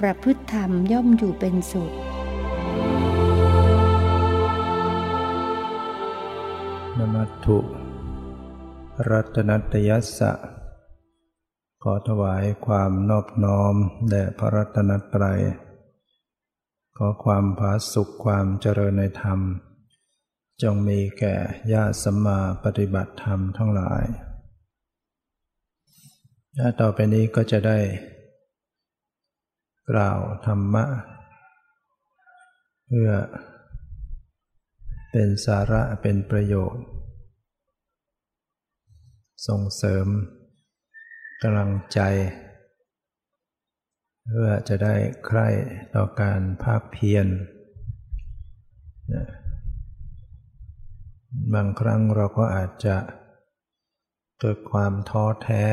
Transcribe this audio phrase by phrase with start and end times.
[0.00, 1.92] ประพฤติธรรมย่อมอยู่เป็นสุข
[6.96, 7.58] นมัตถุ
[9.10, 10.32] รัตนัตยัสสะ
[11.82, 13.74] ขอถวายความนอบน้อม
[14.10, 15.40] แด่พระรัตนตรัย
[16.96, 19.40] ขอความผาสุขความเจริญในธรรม
[20.62, 21.34] จงมีแก่
[21.72, 24.04] ญาติสัมมาปฏิบัติธรรมทั้งหลาย
[26.80, 27.78] ต่อไปนี้ก็จะได้
[29.90, 30.84] กล่าวธรรมะ
[32.86, 33.10] เพื่อ
[35.10, 36.84] เป็นสาระเป็นประโยชน์
[39.46, 40.06] ส่งเสริม
[41.42, 42.00] กำลังใจ
[44.28, 44.94] เพื่อจะได้
[45.26, 45.48] ใคร่
[45.94, 47.26] ต่อการภาคเพียร
[51.54, 52.96] บางครั้งเราก็อาจจะ
[54.40, 55.64] เกิดความท้อแท้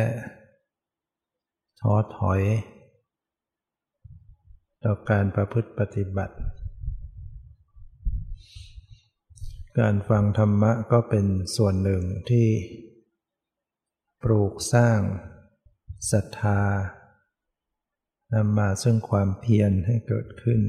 [1.81, 2.41] ท้อถอย
[4.85, 6.35] ต่อการประพฤติปฏิบัติ
[9.79, 12.47] การฟังธรรมะก็เป็นส่วนหนึ่งที่
[14.23, 14.99] ปลูกสร้าง
[16.11, 16.61] ศรัทธา
[18.33, 20.59] นำมาซึ่งความเพียรให้เกิดขึ้น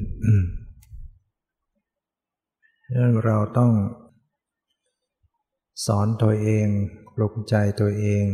[2.85, 3.73] ดังนั้นเราต้อง
[5.85, 6.67] สอนตัวเอง
[7.15, 8.25] ปลุกใจตัวเอง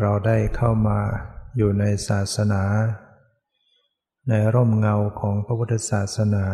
[0.00, 1.00] เราได้เข้ามา
[1.56, 2.64] อยู่ในศาสนา
[4.32, 6.46] ในร่มเงาของพระพุทธศาสนา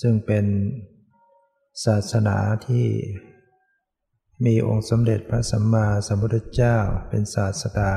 [0.00, 0.46] ซึ่งเป็น
[1.84, 2.86] ศาสนาที่
[4.44, 6.76] มีองค์สมเด็จพระสัมมาสัมพุทธเจ้า
[7.08, 7.92] เป็นศาสดา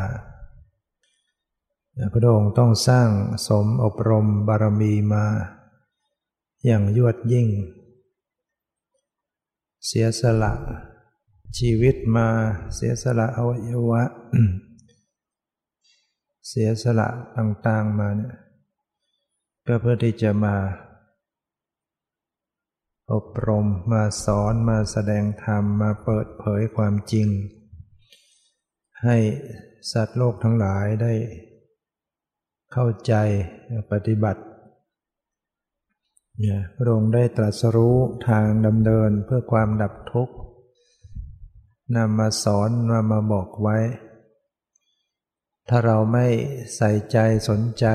[2.14, 3.10] พระองค์ต้องสร้าง
[3.48, 5.26] สมอบรมบารมีมา
[6.66, 7.48] อย่างยวดยิ่ง
[9.86, 10.54] เสียสละ
[11.58, 12.28] ชีวิตมา
[12.76, 14.04] เสียสละอวัยวะ
[16.48, 18.36] เสียสละต่างๆมาเนี่ย
[19.68, 20.56] ก็เพื่อที่จะมา
[23.14, 27.28] อบรมมาสอนมาแสดงธรรมมาเปิดเผยความจริง
[29.04, 29.18] ให้
[29.92, 31.14] สัตว์โลกทั้งหลายได้
[32.74, 33.14] เข้าใจ
[33.92, 34.42] ปฏิบัติ
[36.40, 37.98] เนี่ยพระองค์ได้ตรัสรู้
[38.28, 40.36] ทางดำเนินเพื่อความดับทุกข์
[41.96, 43.78] นำมาสอนมามาบอกไว้
[45.70, 46.28] ถ้าเราไม่
[46.76, 47.18] ใส่ใจ
[47.50, 47.86] สนใจ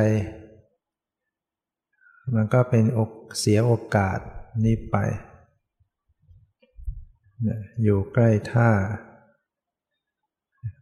[2.35, 4.19] มันก็เป็นอกเสียโอกาส
[4.65, 4.97] นี้ไป
[7.83, 8.71] อยู่ใกล้ท่า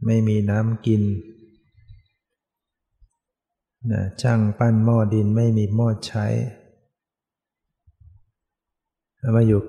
[0.06, 1.02] ไม่มีน้ำกิน
[4.22, 6.26] ช่างปั้นหม้อดินไม่มีหม้อใช้
[9.36, 9.62] มาอยู่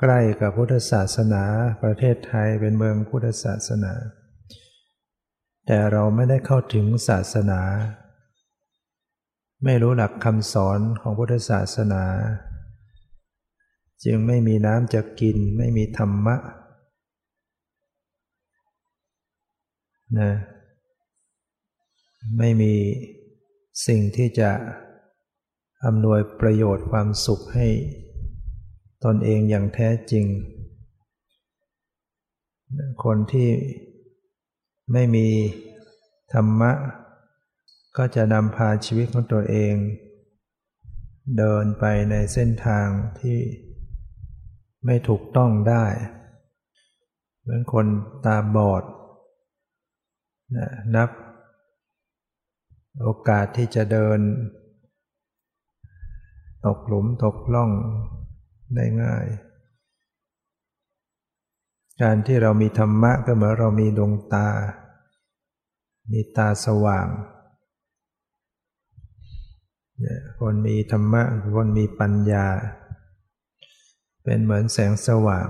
[0.00, 1.44] ใกล้กับพุทธศาสนา
[1.82, 3.92] ประเทศไทยเป็นเมืองพุทธศาสนา
[5.72, 7.60] แต่เราไม่ได้เข้าถึงศาสนา
[9.64, 12.04] ไม่รู้หลักคำสอนของพุทธศาสนา
[14.04, 16.36] จึงไม่มีน้ำจะกินไม่มีธรรมะ
[20.18, 20.32] นะ
[22.38, 22.74] ไม่มี
[23.86, 24.50] สิ่งที่จะ
[25.84, 27.68] อำนวยประโยชน์ความสุขให้
[29.04, 30.24] ตนเองอย่างแท้จริง
[33.04, 33.50] คนที่
[34.92, 35.28] ไม่มี
[36.32, 36.72] ธรรมะ
[37.96, 39.74] ก็จะนำพาชีวิตของตัวเอง
[41.38, 42.88] เดินไปในเส้นทาง
[43.20, 43.38] ที่
[44.84, 45.84] ไม่ถูกต้องได้
[47.40, 47.86] เหมือนคน
[48.24, 48.84] ตาบอด
[50.56, 51.10] นะนับ
[53.02, 54.18] โอกาสที่จะเดิน
[56.66, 57.70] ตกหลุมตกล่อง
[58.74, 59.26] ได้ง่าย
[62.02, 64.48] การที่เรามีธรรมะก็เหมือนเรามีดวงตา
[66.10, 67.08] มีตาสว่าง
[70.40, 71.22] คนมีธรรมะ
[71.56, 72.46] คนมีปัญญา
[74.24, 75.48] เป็นเหมือนแสงสว่าง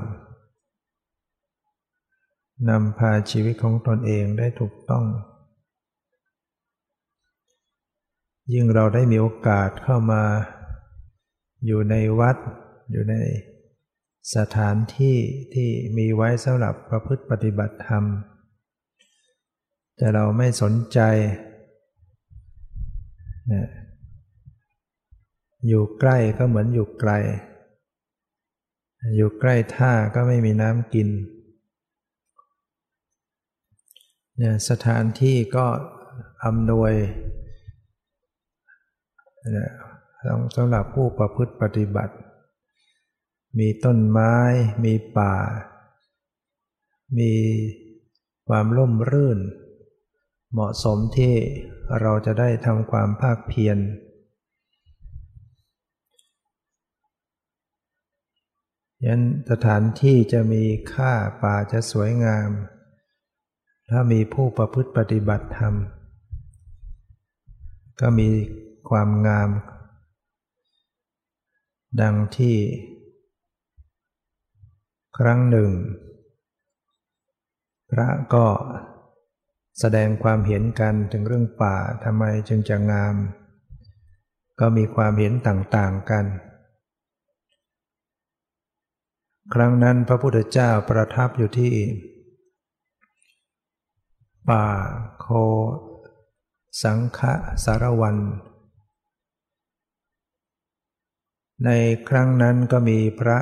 [2.69, 5.05] นำพาชีวิตของตนเองได้ถูกต้อง
[8.53, 10.23] ยิ่งเราได้มีโอกาสเข้ามา
[11.67, 12.37] อยู่ในวัด
[12.91, 13.15] อยู่ใน
[14.37, 15.17] สถานที่
[15.55, 18.05] ที่มีไว้สำหรับประพฤติปฏิบัติธรรม
[20.01, 21.01] แต่เราไม่สนใจ
[25.69, 27.13] อยู่ใกล้ก็เหมือนอยู่ไกล
[29.17, 31.09] อยู่ใกล้ท่าก็ไม่มีน้ำกิน
[34.69, 35.67] สถานที่ก็
[36.45, 36.93] อำนวย
[40.57, 42.15] สำหรับผู้ประพฤติปฏิบัติ
[43.59, 44.35] มีต้นไม้
[44.85, 45.35] มีป่า
[47.19, 47.33] มี
[48.49, 49.41] ความร่มรื่น
[50.53, 51.35] เหมาะสมที่
[52.01, 53.79] เราจะได้ทำความภาคเพียร
[59.07, 61.13] ยันสถานที่จะมีค่า
[61.43, 62.51] ป่าจะสวยงาม
[63.91, 65.75] ถ้ามีผู้ประพฤติปฏิบัติธรรม
[68.01, 68.31] ก็มี
[68.89, 69.51] ความงาม
[72.01, 72.57] ดังที่
[75.19, 75.71] ครั้งหนึ่ง
[77.91, 78.47] พระก็
[79.81, 83.17] แสดงความเห็นกันถึงเรื่องป่าทำไมจึงจะงาม
[84.61, 86.27] ก็มีความเห็นต่างๆกัน
[89.55, 91.75] ครั้งนั้นพระพุทธเจ้าประทับอยู่ที่
[94.51, 94.67] ป่า
[95.21, 95.27] โค
[96.83, 97.21] สังฆ
[97.65, 98.17] สารวัน
[101.65, 101.71] ใน
[102.09, 103.39] ครั้งนั้นก็มีพระ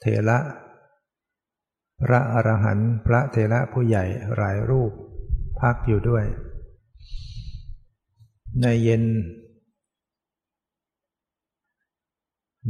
[0.00, 0.38] เถระ
[2.02, 4.04] พระอรหันต์พระเถระผู้ใหญ่
[4.36, 4.92] หลายรูป
[5.60, 6.24] พักอยู่ด้วย
[8.60, 9.04] ในเย็น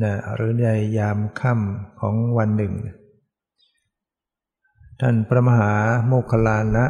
[0.02, 0.68] นะหรือใน
[0.98, 2.74] ยามค่ำของวันหนึ่ง
[5.00, 5.72] ท่านพระมหา
[6.06, 6.86] โมคคลานะ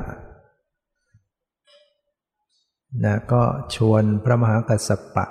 [3.05, 3.43] นะก็
[3.75, 5.27] ชวนพระมหากัสสปะ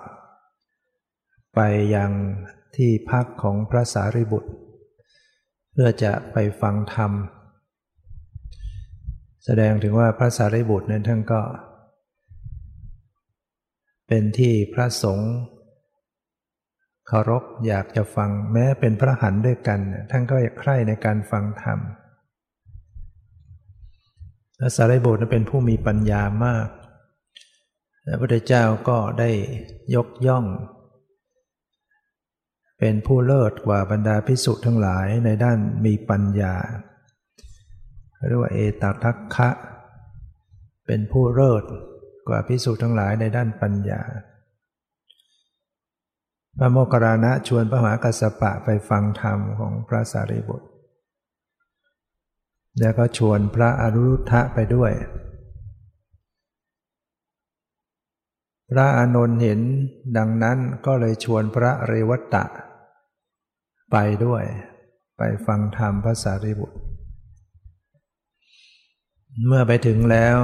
[1.55, 1.59] ไป
[1.95, 2.11] ยัง
[2.75, 4.51] ที่พักของพระสารีบุตร
[5.71, 7.11] เพื่อจะไปฟังธรรม
[9.45, 11.41] แสดงถึงว่าพระสารีบุตรนั้นท่านก็
[14.07, 15.31] เป็นที่พระสงฆ์
[17.07, 19.79] เคารพอยากจะฟังแม้เป็นพระหันด้วยกัน
[20.11, 21.79] ท่านก็อยากใคร่ในการฟังธรรม
[24.59, 26.67] พระสารีบุตรเป็นผู้มีปัญญามาก
[28.05, 29.31] พระพุทธเจ้าก็ได้
[29.95, 30.45] ยกย่อง
[32.79, 36.55] เป็นผู้เลิศกว่าบรรดาพิสุทั้งหลายในด้านมีปัญญา
[38.27, 39.49] เรียกว่าเอตทัคคะ
[40.85, 41.63] เป็นผู้เลิศ
[42.27, 44.01] กว่าพิสุทั้งหลายในด้านปัญญา
[46.57, 50.67] พระโมคคัลลานะชวนพระมหากัสสปะไปฟังธรรมของพระสารีบุตร
[52.79, 54.91] แล้วก็ชวนพระอนุรุทธะไปด้วย
[58.71, 59.59] พระอานนท์เห็น
[60.17, 62.45] ดังนั้นก็เลยชวนพระเรวัตะ
[63.91, 64.43] ไปด้วย
[65.17, 66.77] ไปฟังธรรมพระสารีบุตร
[69.43, 70.37] เมื่อไปถึงแล้ว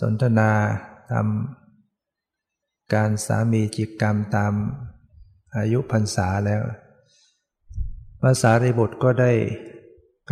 [0.00, 0.50] สนทนา
[1.10, 4.52] ทำการสามีจิกกรรมตาม
[5.56, 6.62] อายุพรรษาแล้ว
[8.22, 9.32] ภาษาริบุตรก็ได้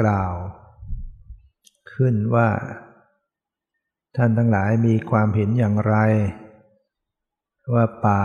[0.01, 0.35] กล่าว
[1.93, 2.49] ขึ้นว่า
[4.17, 5.95] ท่านทั้งหลายมีความเห็นอย่างไร
[7.75, 8.25] ว่าป่า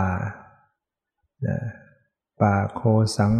[2.42, 2.82] ป่าโค
[3.16, 3.32] สัง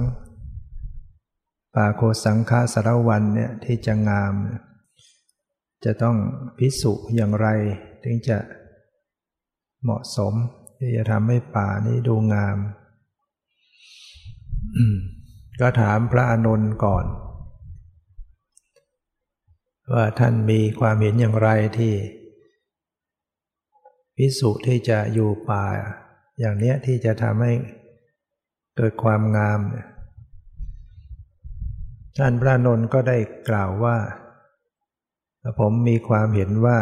[1.76, 4.34] ป่าโคสังคาสารวันเนี่ยที่จะงาม
[5.84, 6.16] จะต้อง
[6.58, 7.48] พิสุอย่างไร
[8.02, 8.38] ถึงจะ
[9.82, 10.34] เหมาะสม
[10.78, 12.56] ที่จะทำให้ป่านี้ดูงาม
[15.60, 17.06] ก็ถามพระอานนท์ก่อน
[19.92, 21.94] ว่าท่านมีความเห็นอย่างไรที่
[24.16, 25.64] พิสุที่จะอยู่ป่า
[26.40, 27.52] อย่างเนี้ยที่จะทำให้
[28.76, 29.60] เกิดความงาม
[32.18, 33.18] ท่านพระนนท์ก็ได้
[33.48, 33.96] กล่าวว่า
[35.60, 36.78] ผมมีความเห็นว่า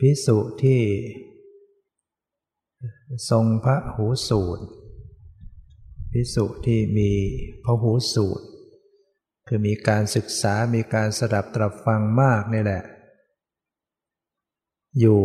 [0.00, 0.80] พิสุที่
[3.30, 4.64] ทรงพระหูสูตร
[6.12, 7.10] พิสุที่มี
[7.64, 8.46] พระหูสูตร
[9.46, 12.82] คือมีการศึกษามีการสดับตรับฟังมากนี่แหละ
[15.00, 15.20] อยู่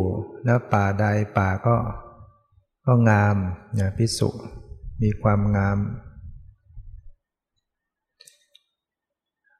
[0.46, 1.06] แล้วป่าใด
[1.38, 1.78] ป่าก็
[2.86, 3.38] ก็งาม
[3.80, 4.30] นะพิสุ
[5.02, 5.78] มีความงาม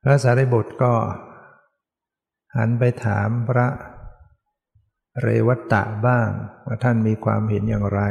[0.06, 0.94] พระสารีบุตรก็
[2.56, 3.68] หันไปถามพระ
[5.22, 6.30] เรวัตตะบ้าง
[6.66, 8.02] ว่าท่านมีความเห็นอย่างไร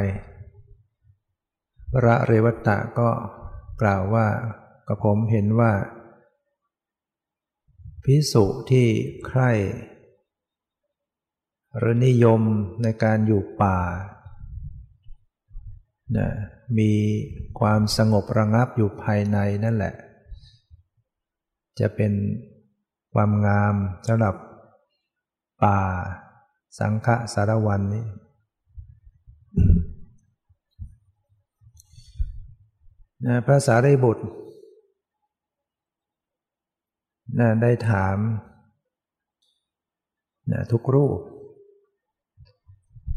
[1.94, 3.11] พระเรวัตตะก็
[3.82, 4.26] กล่าวว่า
[4.87, 5.72] กับผมเห็นว่า
[8.04, 8.87] พิสุที่
[9.26, 9.50] ใคร่
[11.78, 12.40] หรือนิยม
[12.82, 13.78] ในการอยู่ป่า
[16.16, 16.28] นะ
[16.78, 16.92] มี
[17.61, 19.94] ความสงบระงับอยู่ภายในนั่นแหละ
[21.81, 22.12] จะเป็น
[23.12, 23.75] ความงาม
[24.07, 24.35] สำหรับ
[25.62, 25.79] ป่า
[26.79, 28.07] สังฆสารวันนี้
[33.26, 34.25] นะพระสารีบุตร
[37.38, 38.17] นะได้ถาม
[40.52, 41.19] นะทุกรูป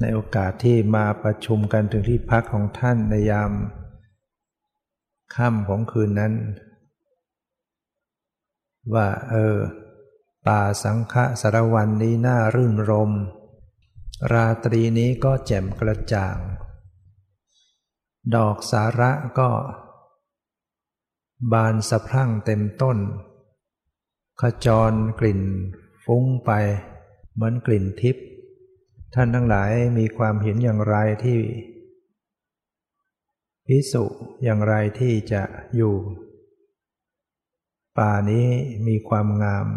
[0.01, 3.51] ในโอกาสที่มาประชุมกันถึงที่พักของท่านในยาม
[5.35, 6.33] ค่ำของคืนนั้น
[8.93, 9.57] ว่าเออ
[10.47, 13.11] ป่าสังฆสารวันนี้น่ารื่นรม
[14.31, 16.37] ราตรีนี้ก็แจ่มกระจ่าง
[18.35, 19.49] ดอกสาระก็
[21.51, 22.97] บานสะพรั่งเต็มต้น
[24.41, 25.41] ขจรกลิ่น
[26.05, 26.51] ฟุ้งไป
[27.33, 28.25] เหมือนกลิ่นทิพย์
[29.13, 31.39] ท่านทั้งหลายมีความเห็นอย่างไรที่
[33.67, 34.05] พิสุ
[34.43, 35.43] อย่างไรที่จะ
[35.75, 35.95] อยู่
[37.97, 38.47] ป่านี้
[38.87, 39.67] มีความงาม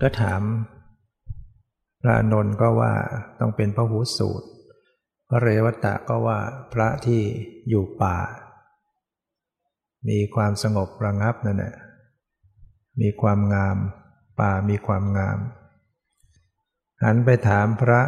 [0.00, 0.42] ก็ถาม
[2.02, 2.92] พระนนท์ก็ว่า
[3.40, 4.48] ต้องเป็นพระหูสูตร
[5.28, 6.38] พระเรวตะก็ว่า
[6.72, 7.22] พระที่
[7.68, 8.18] อยู่ป่า
[10.08, 11.74] มีความสงบระงับนั่นแหละ
[13.00, 13.76] มีความงาม
[14.40, 15.38] ป่ามีความงาม
[17.02, 18.00] หันไปถามพระ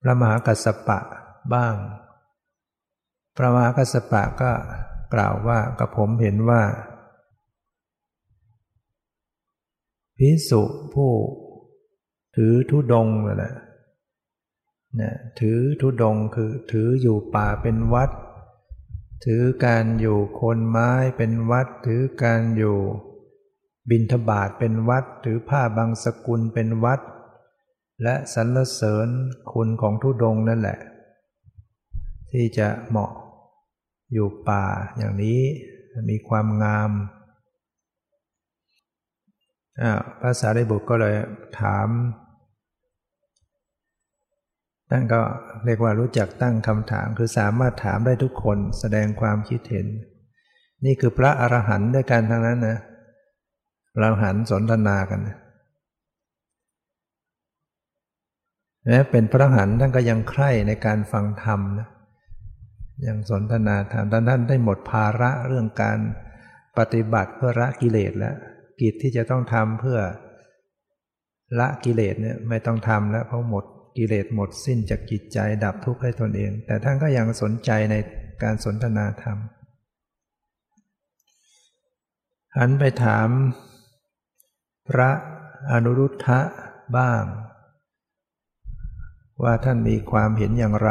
[0.00, 1.00] พระมหากัสสปะ
[1.54, 1.74] บ้าง
[3.36, 4.52] พระมหากัสสปะก็
[5.14, 6.62] กล่าวว่ากับผมเห็นว่า
[10.18, 10.62] พิสุ
[10.94, 11.12] ผู้
[12.36, 13.54] ถือทุดงนั่นแหละ
[15.00, 18.10] นะถือทุดงคือถืออยู่ป่าเป็นวัด
[19.24, 22.78] ถือการอยู่โคนไม้เป็นวัด ถือการอยู่
[23.90, 27.00] บินทบาทเป็นวัด ถือผ้าบางสกุลเป็นวัด
[28.02, 29.08] และสรรเสริญ
[29.52, 30.78] คุณของทุดงนั่นแหละ
[32.30, 33.10] ที่จะเหมาะ
[34.12, 35.40] อยู่ป่าอย่างนี้
[36.10, 36.90] มีความงาม
[40.22, 41.14] ภาษาไดบุตรก็เลย
[41.60, 41.88] ถาม
[44.90, 45.20] ท่านก็
[45.64, 49.86] เรียกว่ารู้จักตั้งคำถามคือสามารถถามได้ทุกคนแสดงความคิดเห็น
[50.84, 52.78] นี่คือพระอรหันต์ด้วยกันทั้งนั้นนะ
[53.98, 55.20] เราหันต์สนทนากัน
[58.84, 61.88] แม้เป็นพระอรหันต์ท่านก็ยังใคร่ในการฟังธรรมนะ
[63.06, 65.98] ยังสนทนาธรรมท่านท่านได้หมดภาระเรื่องการ
[66.78, 68.36] ปฏิบัติเพื่อละกิเลสแล้ว
[68.80, 69.98] กิจที่จะต้องทำเพื่อ
[71.58, 73.64] ละกิเลสเนี่ยไม่ต้องทำแล้วเพราะหมด
[73.96, 77.94] กิเลสหมดสิ้นจากจิตใจดับทุกข์ให้ตนเอง แต่ท่านก็ยังสนใจใน
[78.42, 79.38] การสนทนาธรรม
[82.58, 83.28] หันไปถาม
[84.88, 85.10] พระ
[85.72, 86.40] อนุรุทธะ
[86.96, 87.22] บ้าง
[89.42, 90.90] ว่าท่านมีความเห็นอย่างไร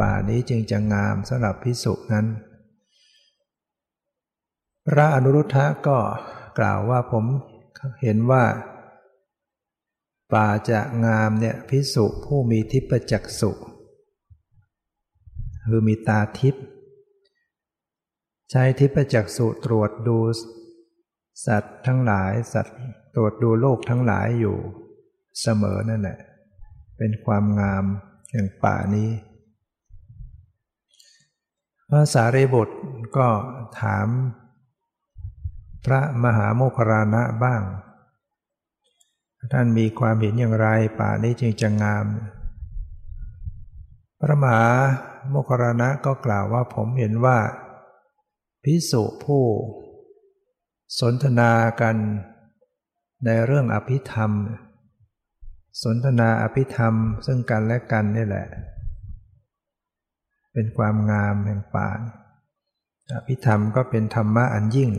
[0.00, 2.26] ป่านี้จึงจะงามสำหรับพิสุนั้น
[4.86, 5.98] พระอนุรุทธะก็
[6.58, 7.24] กล่าวว่าผม
[8.02, 8.44] เห็นว่า
[10.32, 13.50] ป่าจะงามเนี่ยพิสุผู้มีทิพจักสุ
[15.64, 16.54] คือมีตาทิพ
[18.50, 20.18] ใช้ทิพจักสุตรวจดู
[21.46, 22.78] สัตว์ทั้งหลายสัตว์
[23.14, 24.56] ตรวจดูโลกทั้งหลายอยู่
[25.42, 26.18] เสมอนั่นแหละ
[26.98, 27.84] เป็นความงาม
[28.30, 29.10] แห่งป่านี้
[31.88, 32.76] พระสารีบุตร
[33.16, 33.28] ก็
[33.80, 34.08] ถาม
[35.84, 37.62] พระมหาโมคราณะบ้าง
[39.52, 40.68] ท่านมีความเห็นอย่างไร
[41.00, 42.06] ป่านี้จึงจะงาม
[44.20, 44.66] พระมหา
[45.30, 47.38] โมคราณะก็กล่าวว่าผมเห็นว่า
[48.64, 49.44] พิสุผู้
[50.98, 51.96] สนทนากัน
[53.24, 54.32] ในเรื่องอภิธรรม
[55.82, 56.94] สนทนาอภิธรรม
[57.26, 58.46] ซึ่งกันและกันนี่แหละ
[60.52, 61.90] เป็นความงามแห่งป่า
[63.14, 64.90] อภิธรรมก็เป็นธรรมะอันยิ่ง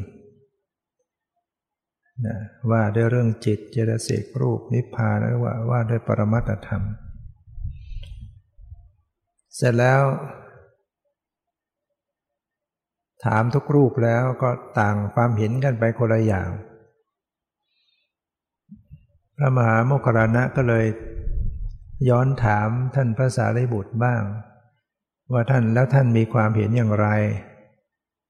[2.25, 2.37] นะ
[2.71, 6.83] ว่าด้วยเรื่องจิตเจตสิกรูปนิพพานหรือว่าว่าด้วยปรมัตธรรม
[9.55, 10.01] เสร็จแล้ว
[13.25, 16.49] ถามทุกรูปแล้วก็ต่างความเห็นกันไปคนละอย่าง
[19.41, 20.85] พระมหาโมคคารณะก็เลย
[22.09, 24.21] ย้อนถามท่านพระสารีบุตรบ้าง
[25.31, 27.07] ว่าท่านแล้วท่านมีความเห็นอย่างไร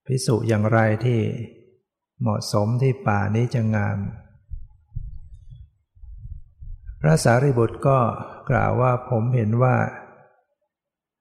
[0.06, 1.20] พิสุอย่างไรที่
[2.20, 3.98] เหมาะสมที่ป่านี้จะงาม
[7.00, 7.98] พระสารีบุตรก็
[8.50, 9.76] กล่าวว่าผมเห็นว่า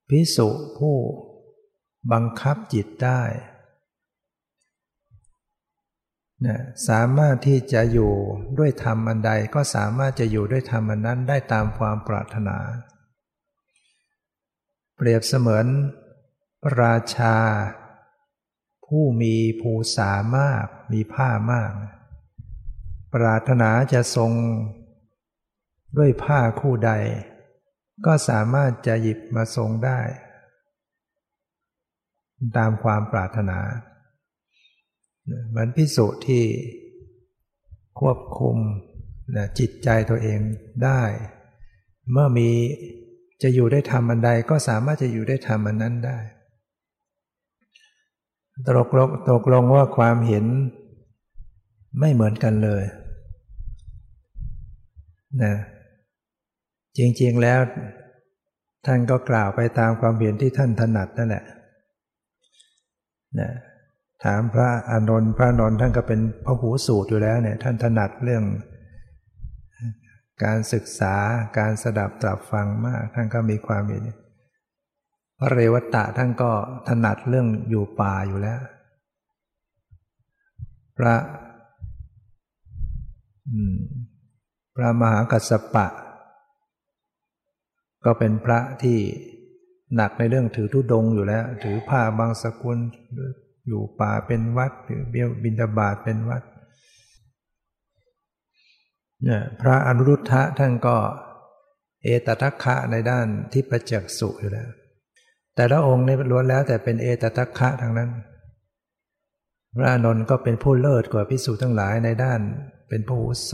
[0.09, 0.95] พิสุผู้
[2.11, 3.21] บังคับจิตได้
[6.45, 8.13] นะสามารถที่จะอยู่
[8.59, 12.57] ด้วยธรรมอันใดก็สามารถจะอยู่ด้วยธรรมอันนั้นได้ตามความปรารถนา
[14.95, 15.65] เปรียบเสมือน
[16.81, 17.37] ราชา
[18.85, 21.71] ผู้มีภูษามากมีผ้ามาก
[23.13, 24.31] ปรารถนาจะทรง
[25.97, 26.91] ด้วยผ้าคู่ใด
[28.05, 29.99] ก็สามารถจะหยิบมาทรงได้
[32.57, 33.59] ตามความปรารถนา
[35.49, 36.43] เหมือนพิสุที่
[37.99, 38.57] ควบคุม
[39.35, 40.39] นะจิตใจตัวเอง
[40.83, 41.01] ได้
[42.11, 42.49] เมื่อมี
[43.41, 46.17] จะอยู่ได้ทำอันใดก็สามารถจะอยู่ได้ทำอันนั้นได้
[48.67, 50.45] ตกลงตกลงว่าความเห็น
[51.99, 52.83] ไม่เหมือนกันเลย
[55.43, 55.53] นะ
[56.97, 57.59] จริงๆแล้ว
[58.85, 61.45] ท่านก็กล่าวไปตามความเห็นที่ท่านถนัดนั่นแหละ
[63.39, 63.49] นะ
[64.25, 68.43] ถามพระอานนท์พระนนท์ท่านก็เป็นพระหูสูตรอยู่แล้วเนี่ยท่านถนัดเรื่อง
[70.43, 71.15] การศึกษา
[71.57, 74.03] การสดับตรับฟังมากท่านก็มีความเห็น
[75.39, 76.51] พระเรวตะท่านก็
[76.87, 78.59] ถนัดเรื่องอยู่ป่าอยู่แล้ว
[80.97, 81.15] พระ
[84.75, 85.87] พระมหากัสสปะ
[88.05, 88.97] ก็เป็นพระที่
[89.95, 92.77] หนักในเรื่องถือทุดงอยู่แล้ว ถือผ้าบางสกุล
[93.69, 96.43] อยู่ป่าเป็นวัดหรือเบี้ยวบินดาบาตเป็นวัด
[99.23, 100.95] เนี่ยพระอนุรุทธะท่านก็
[102.03, 104.69] เอตทัคคะในด้านที่ประจักษ์สุอยู่แล้ว
[105.55, 108.09] แต่ละองค์ในล้วนแล้วแต่เป็นเอตทัคคะทั้งนั้น
[109.75, 112.39] พระอนนท์ก็เป็นผู้เลิศกว่าพิสูจทั้งหลายในด้าน
[112.89, 113.51] เป็นผู้อุโส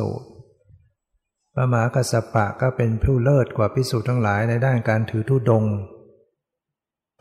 [1.53, 5.63] พระมหากัสสปะก็เป็นผู้เลิศกว่าพิสูจทั้งหลายในด้านการถือธุดง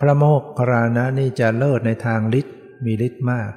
[0.01, 3.51] พระโมกขรานะนี่จะเลิศในทางฤทธิ์ มีฤทธิ์มาก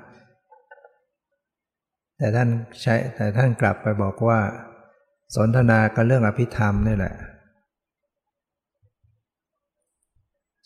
[2.18, 2.50] แต่ท่าน
[2.82, 4.40] ใช้แต่ท่านกลับไปบอกว่า
[5.36, 7.16] สนทนากันเรื่องอภิธรรมนี่แหละ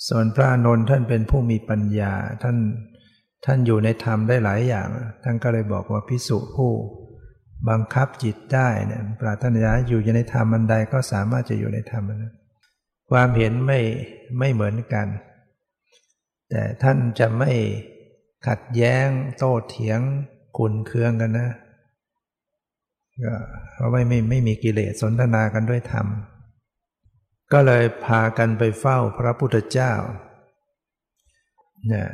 [0.08, 2.58] ส่วนพระนนท์ท่านเป็นผู้มีปัญญาท่าน
[3.46, 4.88] ท่านอยู่ในธรรมได้หลายอย่าง
[5.24, 6.72] ท่านก็เลยบอกว่าพิสุผู้
[7.70, 12.36] บังคับจิตได้เนี่ยปรารถนาอยู่ในธรรมอันใดก็สามารถจะอยู่ในธรรมนั้น
[13.12, 13.80] ความเห็นไม่
[14.40, 15.08] ไม่เหมือนกัน
[16.50, 17.52] แต่ท่านจะไม่
[18.48, 19.08] ขัดแย้ง
[19.38, 20.00] โต้เถียง
[20.58, 21.50] ขุนเคืองกันนะ
[23.24, 23.34] ก็
[23.74, 26.08] เพราะไม่ไม่ไม่มีกิเลสสนทนากันด้วยธรรม
[27.54, 29.94] ก็เลยพากันไปเฝ้าพระพุทธเจ้า
[31.88, 32.10] เนี่ย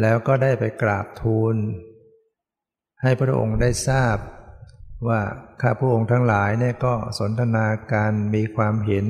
[0.00, 1.54] แล้วก็ได้ไปกราบทูล
[3.02, 4.16] ให้พระองค์ได้ทราบ
[5.08, 5.20] ว่า
[5.60, 9.06] ข้าพระองค์ทั้งหลายเนี่ยก็สนทนาการมีความเห็น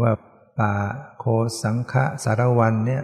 [0.00, 0.12] ว่า
[0.58, 0.74] ป่า
[1.18, 1.24] โค
[1.62, 3.02] สังฆสารวันเนี่ย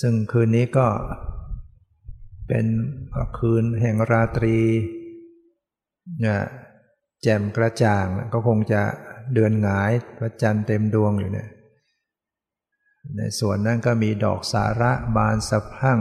[0.00, 0.88] ซึ่งคืนนี้ก็
[2.48, 2.66] เป็น
[3.38, 4.58] คืนแห่งราตรี
[6.20, 6.40] เนี่ย
[7.22, 8.82] แจ่มกระจ่างก็คงจะ
[9.34, 11.48] เดือนหงายพระจันทร์เต็มดวงอยู่เนี่ย
[13.16, 16.00] ในส่วนนั้นก็มีดอกสาระบานสะพั่ง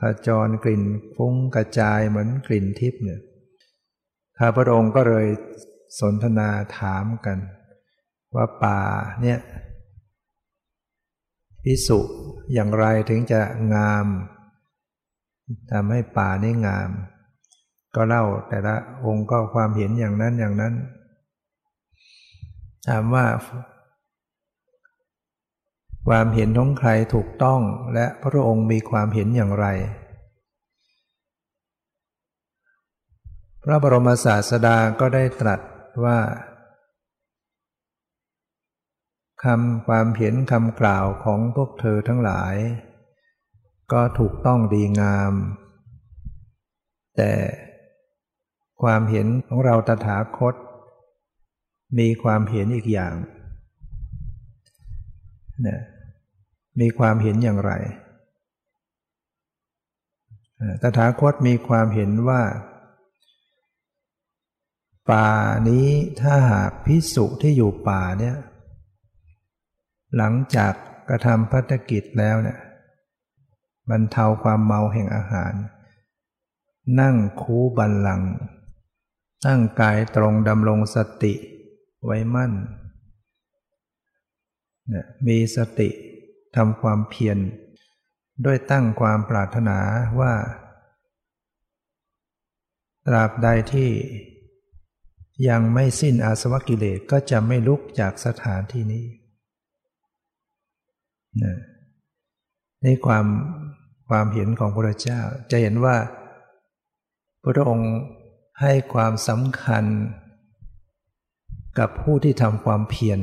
[0.00, 0.82] ขจรกลิ่น
[1.14, 3.20] ฟุ้งกระจายเหมือนกลิ่นทิพย์เนี่ย
[4.38, 5.26] ข้าพระองค์ก็เลย
[6.00, 7.38] สนทนาถามกัน
[8.34, 8.80] ว่าป่า
[9.22, 9.38] เนี่ย
[11.64, 12.00] พิสุ
[12.52, 13.40] อย่างไรถึงจะ
[13.74, 14.06] งาม
[15.70, 16.90] ทำให้ป่านี้งาม
[17.94, 20.74] ก็เล่าแต่ละองค์ก็ความเห็นอย่างนั้นอย่างนั้น
[22.88, 23.26] ถามว่า
[26.08, 27.60] ความเห็นของใครถูกต้อง
[27.94, 29.66] และพระองค์มีความเห็นอย่างไร
[33.62, 35.60] พระบรมศาสดาก็ได้ตรัส
[36.04, 36.18] ว่า
[39.44, 42.54] คำความเห็นคำกล่าวของพวกเธอทั้งหลาย
[43.92, 45.32] ก็ถูกต้องดีงาม
[47.16, 47.32] แต่
[48.82, 50.54] ความเห็นของเราตถาคต
[51.98, 53.14] มีความเห็นอีกอย่าง
[55.66, 55.80] นะ
[56.80, 57.72] มีความเห็นอย่างไร
[60.82, 62.42] ตถาคตมีความเห็นว่า
[65.10, 65.28] ป่า
[65.68, 65.88] นี้
[66.20, 68.36] ถ้าหากพิสุที่อยู่ป่าเนี่ย
[70.16, 70.72] หลังจาก
[71.08, 72.58] กระทำพัฒกิจแล้วเนี่ย
[73.90, 75.52] บรรเทาความเมาแห่งอาหาร
[77.00, 78.22] นั่งคูบันลัง
[79.46, 81.34] ตั้งกายตรงดำรงสติ
[82.04, 82.52] ไว้มั่น
[85.26, 85.88] มีสติ
[86.56, 87.38] ทำความเพียร
[88.44, 89.78] ด้วยตั้งความปรารถนา
[90.20, 90.34] ว่า
[93.06, 93.90] ตราบใดที่
[95.48, 99.04] ยังไม่สิ้นอาสวะกิเลสก็จะไม่ลุกจากสถานที่นี้
[102.84, 103.26] นี่ความ
[104.08, 105.20] ความเห็นของพระเจ้า
[105.50, 105.96] จะเห็นว่า
[107.42, 107.92] พระองค์
[108.60, 109.84] ให้ความสำคัญ
[111.78, 113.20] กับผู้ที่ทำความเพียร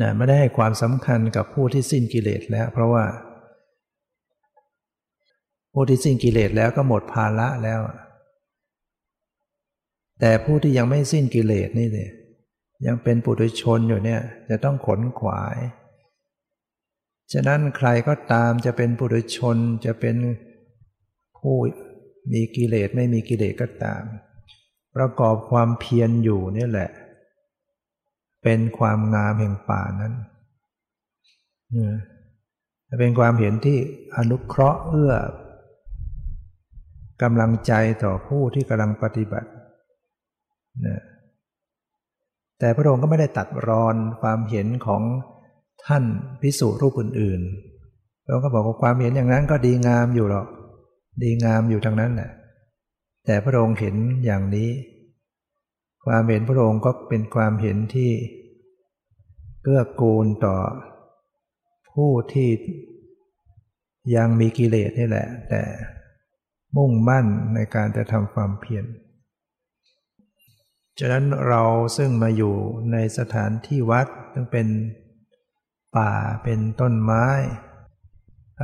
[0.00, 3.04] นะไม่ได้ให้ความสำคัญกับผู้ที่สิ้นกิเลสแล้ว เพราะว่า
[5.72, 7.80] ผู้ที่สิ้นกิเลสแล้วก็หมดภาระแล้ว
[10.20, 12.10] แต่ผู้ที่ยังไม่สิ้นกิเลสนี่เลย
[12.86, 15.56] ยังเป็นปุถุชนอยู่เนี่ย จะต้องขนขวาย
[17.32, 20.16] ฉะนั้นใครก็ตามจะเป็นปุถุชนจะเป็น
[21.38, 21.56] ผู้
[22.32, 24.02] มีกิเลสไม่มีกิเลสก็ตาม
[24.96, 26.90] ประกอบความเพียรอยู่นี่แหละ
[28.42, 30.14] เป็นความงามแห่งป่านั้น
[33.00, 33.78] เป็นความเห็นที่
[34.16, 35.14] อนุเคราะห์เอื้อ
[37.22, 39.50] กำลังใจต่อผู้ที่กำลังปฏิบัติ
[40.86, 41.02] นะ
[42.58, 45.02] แต่พระองค์ก็ไม่ได้ตัดรอนความเห็นของ
[45.86, 46.04] ท่าน
[46.40, 50.46] พิสุรูปอื่นๆพระองค์ก็บอกว่าความเห็นอย่างนั้นก็ดีงามอยู่หรอก
[51.22, 52.30] ดีงามอยู่ทางนั้นแหละ
[53.26, 54.70] แต่พระองค์เห็นอย่างนี้
[56.06, 58.12] ความเห็นพระองค์ก็เป็นความเห็นที่
[59.62, 60.56] เกื้อกูลต่อ
[61.92, 62.50] ผู้ที่
[64.16, 65.62] ยังมีกิเลสนี่แหละ แต่
[66.76, 68.84] มุ่งมั่นในการจะทำความเพียร
[70.98, 71.62] ฉะนั้นเรา
[71.96, 72.54] ซึ่งมาอยู่
[72.92, 74.66] ในสถานที่วัดซึ่งเป็น
[75.96, 77.26] ป่าเป็นต้นไม้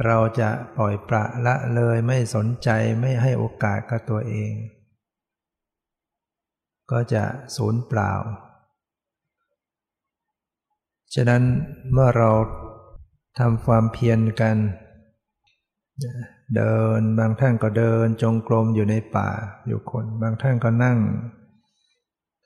[0.04, 2.68] เราจะปล่อยประละเลยไม่สนใจ
[3.00, 4.52] ไม่ให้โอกาสกับตัวเอง
[6.90, 7.24] ก็จะ
[7.56, 8.12] สูญเปล่า
[11.14, 11.42] ฉะนั้น
[11.92, 12.30] เมื่อเรา
[13.38, 14.56] ทำความเพียรกัน
[16.56, 19.30] เดินบางท่านก็เดินจงกรมอยู่ในป่า
[19.66, 20.98] อยู่คน บางท่านก็นั่ง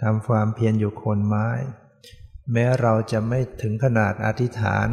[0.02, 1.48] ทำความเพียรอยู่โคนไม้
[2.52, 4.88] แม้เราจะไม่ถึงขนาดอธิษฐาน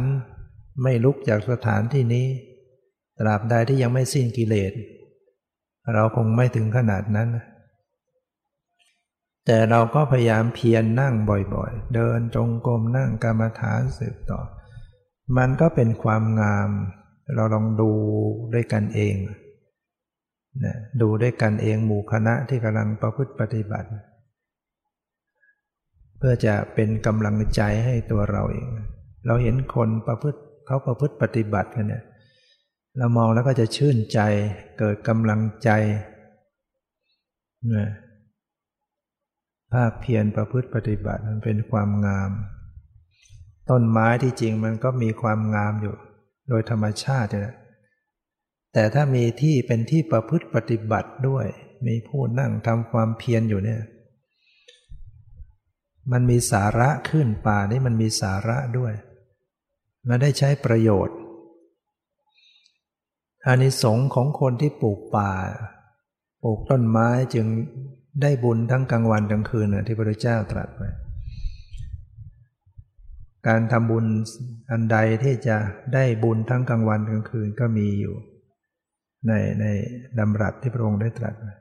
[0.82, 2.26] ไม่ลุกจากสถานที่นี้
[3.18, 4.72] ตราบใดที่ยังไม่สิ้นกิเลส
[5.94, 7.28] เราคงไม่ถึงขนาดนั้น
[9.46, 11.14] แต่เราก็พยายามเพียรนนั่ง
[11.54, 14.40] บ่อยๆ เดินจงกรมนั่งกรรมฐานสืบต่อ
[15.36, 16.70] มันก็เป็นความงาม
[17.34, 17.92] เราลองดู
[18.54, 19.16] ด้วยกันเอง
[20.64, 23.88] นะดูด้วยกันเองหมู่คณะที่กำลังประพฤติปฏิบัติ
[26.18, 28.68] เพื่อจะเป็นกำลังใจให้ตัวเราเอง
[29.26, 32.04] เราเห็นคนประพฤติเขาประพฤติปฏิบัติกันเนี่ย
[32.98, 34.20] เรามองแล้วก็จะชื่นใจ
[34.78, 35.70] เกิดกำลังใจ
[37.74, 37.88] นะ
[39.72, 42.30] ภาคเพียรประพฤติปฏิบัติมันเป็นความงาม
[43.70, 45.94] ต้นไม้ที่จริงมันก็มีความงามอยู่
[46.48, 47.56] โดยธรรมชาตินะ
[48.72, 51.46] แต่ถ้ามีที่เป็นที่ประพฤติปฏิบัติด้วย
[51.86, 53.80] มีผู้นั่งทำความเพียรอยู่เนี่ย
[56.12, 58.92] มันมีสาระขึ้นป่านี่มันมีสาระด้วย
[60.08, 61.16] มันได้ใช้ประโยชน์
[63.46, 65.32] อานิสงส์ของคนที่ปลูกป่า
[66.42, 67.46] ปลูกต้นไม้จึง
[68.22, 70.90] ได้บุญทั้งกลางวันกลางคืนที่พระเจ้าตรัสไว้
[73.46, 74.06] การทำบุญ
[74.70, 75.56] อันใดที่จะ
[75.94, 78.14] ได้บุญทั้งกลางวันกลางคืนก็มีอยู่
[79.26, 79.64] ในใน
[80.18, 81.54] ดำรัสที่พระองค์ได้ตรัสไว้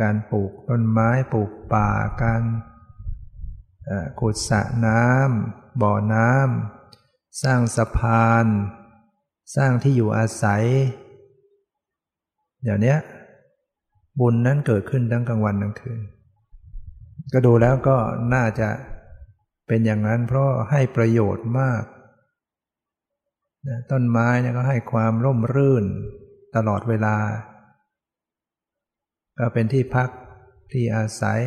[0.00, 1.90] การปลูกต้นไม้ปลูกป่า
[2.22, 2.42] การ
[4.20, 8.46] ขุดสระน้ำบ่อน้ำสร้างสะพาน
[9.56, 10.64] สร้างที่อยู่อาศัย
[12.62, 12.96] เดี๋ยวนี้
[14.20, 16.00] บุญนั้นเกิดขึ้นทั้งกลางวันกลางคืน
[17.32, 17.96] ก็ดูแล้วก็
[18.34, 18.68] น่าจะ
[19.66, 21.82] เป็นอย่างนั้นเพราะให้ประโยชน์มาก
[23.90, 25.84] ต้นไม้เนี่ยก็ให้ความร่มรื่น
[26.56, 27.16] ตลอดเวลา
[29.38, 30.08] ก็เป็นที่พัก
[30.72, 31.40] ที่อาศัย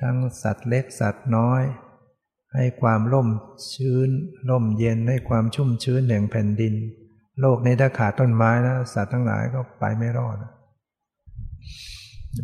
[0.00, 1.62] ทั้งสัตว์เล็กสัตว์น้อย
[2.54, 3.28] ให้ความร่ม
[3.74, 4.10] ชื้น
[4.50, 6.74] ร่มเย็นให้ความชุ่มชื้นแห่งแผ่นดิน
[7.40, 10.36] โลกนี้ถ้าขาดต้นไม้นะสัตว์ทั้งหลายก็ไปไม่รอด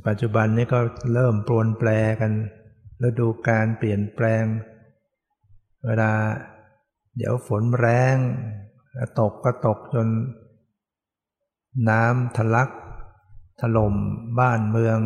[0.06, 0.78] ปัจจุบันนี้ก็
[1.14, 1.90] เริ่มปรวนแปร
[2.20, 2.32] กัน
[3.02, 4.44] ฤดูการเปลี่ยนแปลง
[5.86, 6.12] เวลา
[7.16, 8.16] เดี๋ยวฝนแรง
[9.20, 10.08] ตกก็ตกจน
[11.88, 12.70] น้ำทะลัก
[13.60, 13.94] ถล่ม
[14.38, 14.98] บ้านเมือง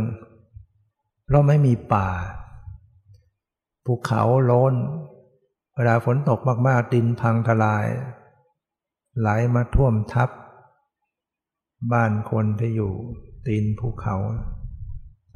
[1.31, 2.09] เราไม่มีป่า
[3.93, 4.75] ภูเขาโล้น
[5.77, 7.87] เวลาฝนตกมากๆ ดินพังทลาย
[9.19, 10.31] ไหลมาท่วมทับ
[11.93, 12.93] บ้านคนที่อยู่
[13.47, 14.17] ตีนภูเขา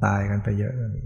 [0.05, 1.05] ตายกันไปเยอะเลย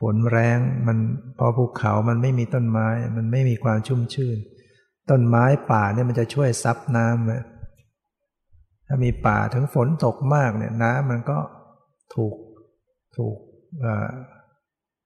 [0.00, 0.98] ฝนแรงมัน
[1.38, 4.38] พอภูเขามันไม่มีต้นไม้ มันไม่มีความชุ่มชื่น
[5.10, 7.42] ต้นไม้ป่าเนี่ยมันจะช่วยซับน้ำเลย
[8.86, 11.38] ถ้ามีป่าถึงฝนตกมากเนี่ยน้ำมันก็
[12.14, 12.34] ถูก
[13.16, 13.36] ถูก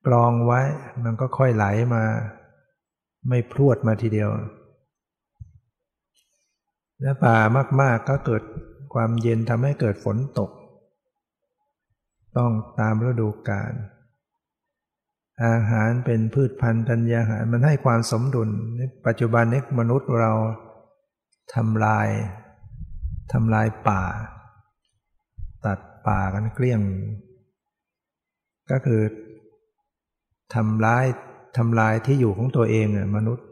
[0.07, 0.61] กรองไว้
[1.05, 1.64] มันก็ค่อยไหล
[1.95, 2.05] มา
[3.29, 4.31] ไม่พรวดมาทีเดียว
[7.01, 7.37] แล้วป่า
[7.81, 8.42] มาก ๆก็เกิด
[8.95, 10.51] ความเย็นทำให้เกิดฝนตก
[12.37, 13.73] ต้องตามฤดูกาล
[15.45, 18.49] อาหารเป็นพืชพันธุ์ธัญญาหารมันให้ความสมดุล
[19.07, 20.33] ปัจจุบันนี้มนุษย์เรา
[21.55, 22.09] ทำลาย
[23.33, 24.05] ทำลายป่า
[25.64, 26.81] ตัดป่ากันเกลี้ยง
[28.71, 29.01] ก็คือ
[30.54, 31.06] ทำร้าย
[31.56, 33.46] ทำลายที่อยู่ของตัวเองมนุษย์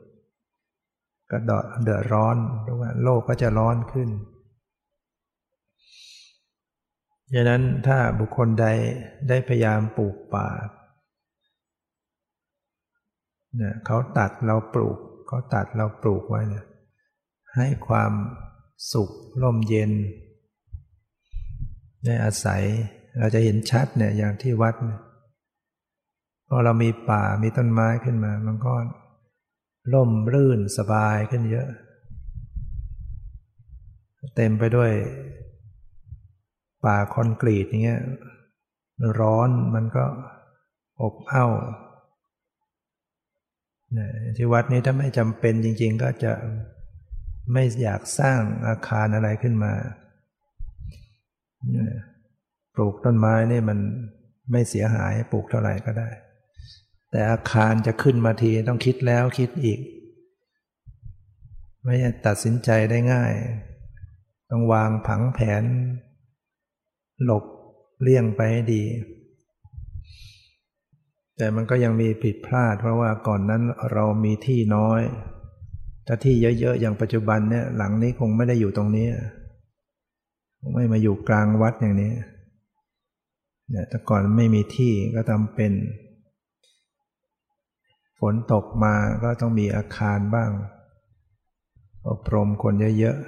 [1.31, 1.39] ก็
[1.83, 4.09] เดือดร้อนเพราะว่าโลกก็จะร้อนขึ้น
[7.33, 8.67] ดังนั้นถ้าบุคคลใด
[9.29, 10.49] ได้พยายามปลูกป่า
[13.57, 16.65] เนี่ยเขาตัดเราปลูกเขาตัดเราปลูกไว้เนี่ย
[17.57, 18.13] ให้ความ
[18.93, 19.11] สุข
[19.43, 19.93] ร่มเย็น
[22.05, 22.63] ได้อาศัย
[23.19, 24.75] เราจะเห็นชัดเนี่ยอย่างที่วัด
[26.49, 28.75] พอเรามีป่ามีต้นไม้ขึ้นมา มันก็
[29.93, 31.69] ร่มรื่นสบายขึ้นเยอะ
[34.37, 34.93] เต็มไปด้วย
[36.85, 38.03] ป่าคอนกรีตอย่างเงี้ย
[39.21, 40.05] ร้อนมันก็
[41.01, 41.53] อบอ้าว
[44.37, 46.33] ที่วัดนี้ถ้าไม่จำเป็นจริง ๆ ก็จะ
[47.53, 49.73] ไม่อยากสร้างอาคารอะไรขึ้นมา
[52.75, 53.79] ปลูกต้นไม้นี่มัน
[54.53, 56.09] ไม่เสียหายปลูกเท่าไหร่ก็ได้
[57.15, 59.81] แต่อาคารจะขึ้นมาทีต้องคิดแล้วคิดอีก
[61.83, 61.95] ไม่
[62.27, 63.33] ตัดสินใจได้ง่าย
[64.51, 65.65] ต้องวางผังแผน
[67.25, 67.45] หลบ
[68.03, 68.85] เลี่ยงไปให้ดี
[71.37, 75.03] แต่มันก็ยังมีผิดพลาด เพราะว่าก่อนนั้นเรามีที่น้อย
[76.07, 79.09] ถ้าที่เยอะๆอย่างปัจจุบันเนี่ยหลังนี้คงไม่ได้อยู่ตรงนี้
[80.75, 82.13] ไม่มาอยู่กลางวัดอย่างนี้
[83.71, 85.73] เนี่ยแต่ก่อนไม่มีที่ก็ทำเป็น
[88.19, 90.51] ฝนตกมาก็ต้องมีอาคารบ้าง
[92.09, 93.25] อบรมคนเยอะๆ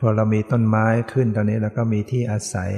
[0.00, 2.72] พอเรามีต้นไม้ขึ้นตอนนี้เราก็มีที่อาศัย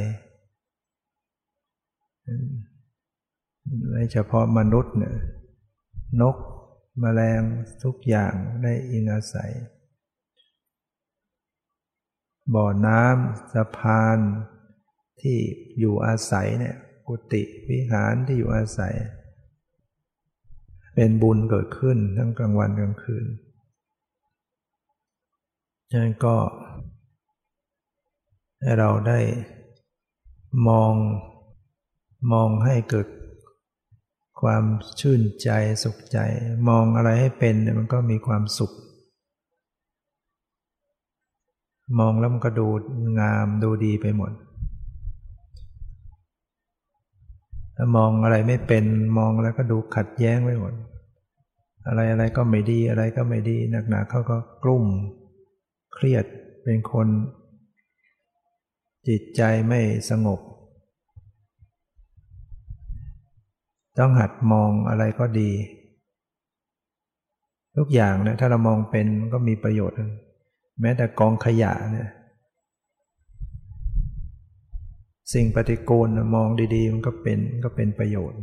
[3.91, 5.15] ไม่เฉพาะมนุษย์เนี่ย
[6.21, 6.37] นก
[7.03, 7.43] มแมลง
[7.85, 9.53] ทุกอย่างได้อิงอาศัย
[12.55, 14.19] บ่อน้ำสะพาน
[15.21, 15.39] ที่
[15.79, 16.77] อยู่อาศัยเนี่ย
[17.07, 18.95] กุฏิวิหารที่อยู่อาศัย
[21.01, 23.27] เป็นบุญเกิดขึ้นทั้งกลางวันกลางคืน
[25.91, 26.37] ฉะนั้นก็
[28.61, 29.21] ให้เราได้
[30.69, 30.93] มอง
[32.33, 33.09] มองให้เกิด
[34.41, 34.65] ความ
[35.01, 35.51] ชื่นใจ
[35.83, 36.19] สุขใจ
[36.69, 38.73] มองอะไรให้เป็นมันก็มีความสุข
[41.99, 42.67] มองแล้วมันก็ดู
[43.21, 44.33] งามดูดีไปหมด
[47.81, 48.85] ถ้ามองอะไรไม่เป็น
[49.19, 50.73] มองแล้วก็ดูขัดแย้งไปหมด
[51.87, 53.57] อะไรอะไรก็ไม่ดีอะไรก็ไม่ดี
[53.91, 54.85] หนักๆเขาก็กลุ่ม
[55.95, 56.25] เครียด
[56.65, 57.09] เป็นคน
[59.09, 60.41] จิตใจไม่สงบ
[63.99, 65.51] ต้องหัดมองอะไรก็ดี
[67.77, 69.97] ทุกอย่างนี่ยถ้าเรามองเป็นก็มีประโยชน์
[70.81, 72.09] แม้แต่กองขยะเนี่ย
[75.33, 78.41] สิ่งปฏิกูลมองดีๆ มันก็เป็นก็เป็นประโยชน์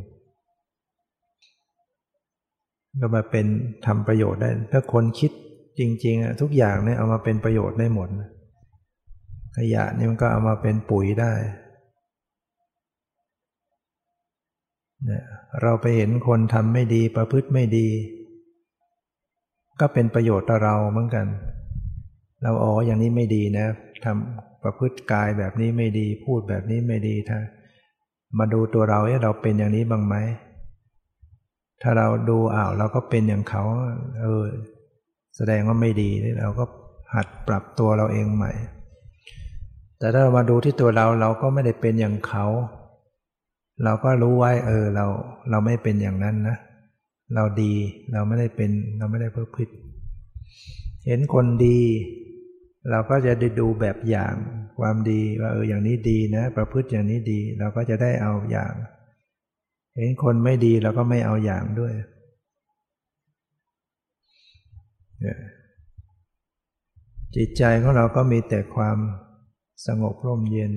[3.01, 3.45] ก็มาเป็น
[3.85, 5.31] ทำประโยชน์ได้ ถ้าคนคิด
[5.79, 8.09] จริงๆทุกอย่างเนี่ยเอามาเป็นประโยชน์ได้หมด
[9.57, 11.33] ขยะนี่มันก็เอามาเป็นปุ๋ยได้
[15.61, 17.87] เราไปเห็นคนทำไม่ดีประพฤติไม่ดี
[19.79, 21.25] ก็เป็นประโยชน์ต่อเราเหมือนกัน
[22.43, 23.67] เราอ๋ออย่างนี้ไม่ดีนะ
[24.03, 27.39] ทำประพฤติกายแบบนี้ไม่ดี พูดแบบนี้ไม่ดีถ้า
[28.38, 30.15] มาดูตัวเราเอ้เราเป็นอย่างนี้บ้างไหม
[31.81, 33.63] ถ้าเราดูอ้าวเราก็เป็นอย่างเขา
[34.21, 34.43] เออ
[35.36, 36.10] แสดงว่าไม่ดี
[36.41, 36.65] เราก็
[37.15, 38.51] หัดปรับตัวเราเองใหม่
[39.99, 42.45] แต่ถ้าเรามาดูที่ตัวเราเราก็ไม่ได้เป็นอย่างเขา
[43.84, 45.05] เราก็รู้ไว้ เออ เรา
[45.49, 46.58] เราไม่เป็นอย่างนั้นนะ
[47.36, 47.73] เราดี
[48.13, 49.69] เราไม่ได้เป็น เราไม่ได้เพื่อพิษ
[51.05, 51.79] เห็นคนดี
[52.89, 54.33] เราก็จะได้ดูแบบอย่าง
[54.79, 58.73] ความดีว่าเอออย่างนี้ดีนะ ประพฤติอย่างนี้ดี เราก็จะได้เอาอย่าง
[59.95, 61.93] เห็นคนไม่ดีเราก็ไม่เอาอย่างด้วย
[67.35, 68.97] จิตใจของเราก็มีแต่ความ
[69.87, 70.73] สงบร่มเย็น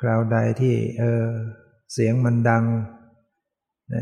[0.00, 1.24] คราวใดที่เออ
[1.92, 2.64] เสียงมันดัง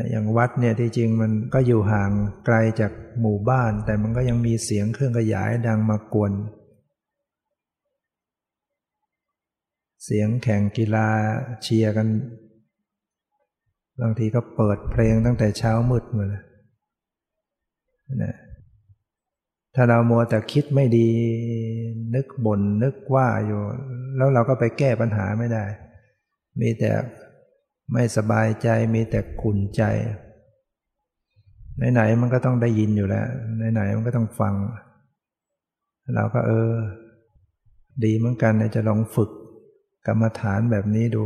[0.09, 2.11] อย่างวัดเนี่ยที่จริงมันก็อยู่ห่าง
[2.45, 6.31] ไกลจากหมู่บ้าน แต่มันก็ยังมีเสียงเครื่องขยายดังมากวน
[10.05, 11.07] เสียงแข่งกีฬา
[11.63, 12.07] เชียร์กัน
[14.01, 16.43] บางทีก็เปิดเพลงตั้งแต่เช้ามืดมาเลย
[18.23, 18.35] นะ
[19.75, 21.09] ถ้าเรามัวแต่คิดไม่ดี
[22.15, 23.61] นึกบน่นนึกว่าอยู่
[24.17, 25.65] แล้วเราก็ไปแก้ปัญหาไม่ได้
[26.61, 26.91] มีแต่
[27.93, 29.83] ไม่สบายใจมีแต่ขุนใจ
[31.93, 33.27] ไหนๆมันก็ต้องได้ยินอยู่แล้ว
[33.73, 34.53] ไหนๆมันก็ต้องฟัง
[36.15, 36.71] เราก็เออ
[38.03, 39.31] ดีเหมือนกันจะลองฝึก
[40.07, 41.23] กรรมฐานแบบนี้ดู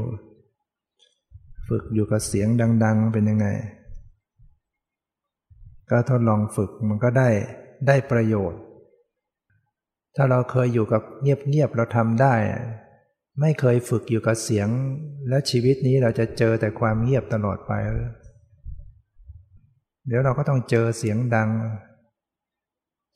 [1.67, 2.47] ฝึกอยู่กับเสียง
[2.83, 3.47] ดัง ๆ เป็นยังไง
[5.89, 7.29] ก็ทดลองฝึกมันก็ได้
[7.87, 8.61] ได้ประโยชน์
[10.15, 12.33] ถ้าเราเคยอยู่กับเงียบๆเราทำได้
[13.41, 14.67] ไม่เคยฝึกอยู่กับเสียง
[15.29, 17.73] และชีวิตนี้เราจะเจอแต่ความเงียบตลอดไป
[20.07, 21.49] เดี๋ยวเราก็ต้องเจอเสียงดัง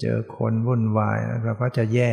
[0.02, 2.12] เจอคนวุ่นวายเราก็จะแย่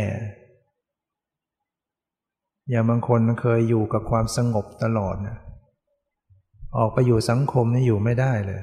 [2.71, 5.39] อย่างบางคนเคยอยู่กับความสงบตลอดนะ
[6.79, 8.63] ออกไปอยู่สังคมนี่อยู่ไม่ได้เลย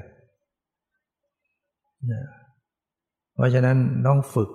[2.12, 2.24] นะ
[3.34, 4.50] เพราะฉะนั้นต้องฝึก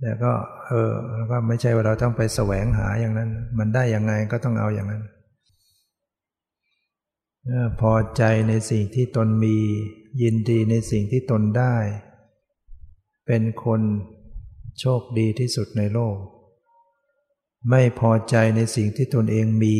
[0.00, 0.32] แต่ก็
[0.66, 5.02] เออแล้วก็ไม่ใช่ว่าเราต้องไปแสวงหาอย่างนั้น มันได้ยังไงก็ต้องเอาอย่างนั้น
[7.80, 9.56] พอใจในสิ่งที่ตนมี
[10.22, 11.76] ยินดีในสิ่งที่ตนได้
[13.26, 13.80] เป็นคน
[14.80, 16.16] โชคดีที่สุดในโลก
[17.70, 19.78] ไม่พอใจในสิ่งที่ตนเองมี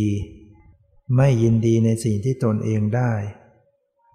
[1.16, 3.12] ไม่ยินดีในสิ่งที่ตนเองได้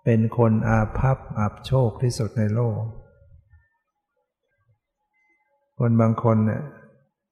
[0.03, 2.79] เป็นคนอาภัพอับโชคที่สุดในโลก
[5.79, 6.61] คนบางคนเนี่ย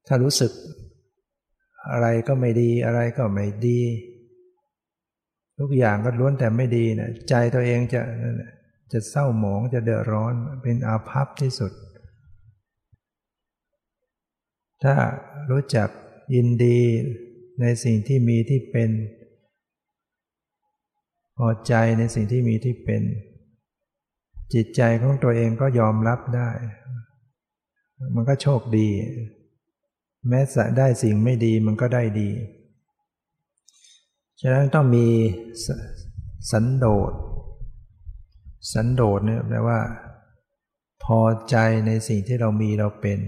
[0.07, 0.51] ถ้ารู้สึก
[1.91, 3.79] อะไรก็ไม่ดีอะไรก็ไม่ดี
[5.59, 8.01] ทุกอย่างก็ล้วนแต่ไม่ดีนะใจตัวเองจะ
[8.91, 11.71] จะเศร้าหมองจะเดือดร้อนเป็นอาภัพที่สุด
[14.83, 14.95] ถ้า
[15.51, 15.89] รู้จัก
[16.35, 16.79] ยินดี
[17.61, 18.89] ในสิ่งที่มีที่เป็น
[21.37, 23.01] พอใจในสิ่งที่มีที่เป็น
[24.53, 26.49] จิตใจของตัวเองก็ยอมรับได้
[28.15, 28.89] มันก็โชคดี
[30.29, 32.29] แม้จะได้สิ่งไม่ดีมันก็ได้ดี
[34.41, 35.07] ฉะนั้นต้องมี
[36.51, 37.11] สันโดษ
[38.73, 39.79] สันโดษเนี่ยแปลว่า
[41.03, 43.19] พอใจในสิ่งที่เรามีเราเป็น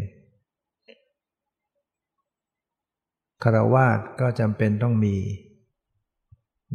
[3.44, 5.16] คารวาสก็จำเป็นต้องมี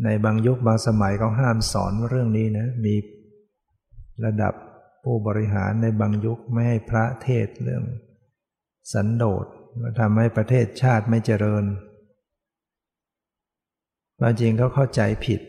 [0.04, 2.94] ในบางยุคบางสมัยเขาห้ามสอนเรื่องนี้นะ มี
[4.24, 4.54] ระดับ
[5.04, 7.84] ผู้บริหารในบางยุคไม่ให้พระเทศเรื่อง
[8.92, 9.46] สันโดษ
[10.00, 11.64] ทำให้ประเทศชาติไม่เจริญ
[14.20, 15.40] บางจริงเขาเข้าใจผิด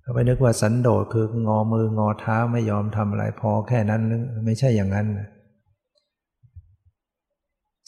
[0.00, 4.02] เขาไปนึกว่าสันโดษคืองอมืองอเท้าไม่ยอมทำอะไรพอแค่นั้น
[4.44, 5.06] ไม่ใช่อย่างนั้น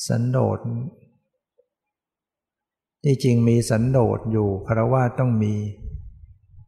[0.09, 0.59] สันโดษ
[3.05, 5.55] ที่จริงมีสันโดษอยู่คารวะต้องมี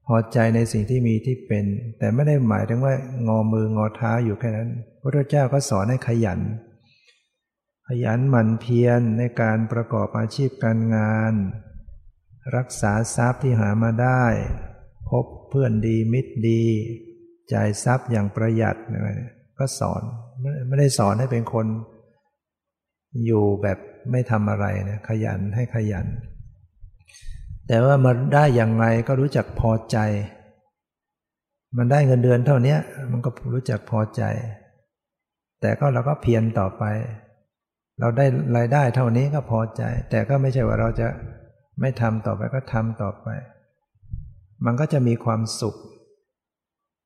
[0.07, 1.65] พอใจในสิ่งที่มีที่เป็น
[1.99, 2.95] แต่ไม่ได้หมายถึงว่า
[3.29, 6.41] งอมืองอเท้าอยู่แค่นั้น พระเจ้าก็สอนให้ขยัน
[7.89, 11.35] ขยันหมั่นเพียรในการประกอบอาชีพการงาน
[12.57, 14.25] รักษาทรัพย์ที่หามาได้
[15.11, 16.65] พบเพื่อนดีมิตรดี
[17.53, 19.09] จ่ายทรัพย์อย่างประหยัดอะไร
[19.59, 20.03] ก็สอน
[20.69, 21.67] ไม่ได้สอนให้เป็นคน
[23.27, 23.79] อยู่แบบ
[24.11, 26.07] ไม่ทำอะไรนะขยันให้ขยัน
[27.69, 29.99] แต่ว่ามันได้อย่างไรก็รู้จักพอใจ
[31.77, 32.77] มันได้เงินเดือนเท่านี้
[33.11, 34.23] มันก็รู้จักพอใจ
[35.61, 36.85] แต่ก็เราก็เพียรต่อไป
[38.01, 41.09] เราได้รายได้เท่านี้ก็พอใจ แต่ก็ไม่ใช่ว่าเราจะ
[41.81, 43.27] ไม่ทำต่อไปก็ทำต่อไป
[44.65, 45.77] มันก็จะมีความสุข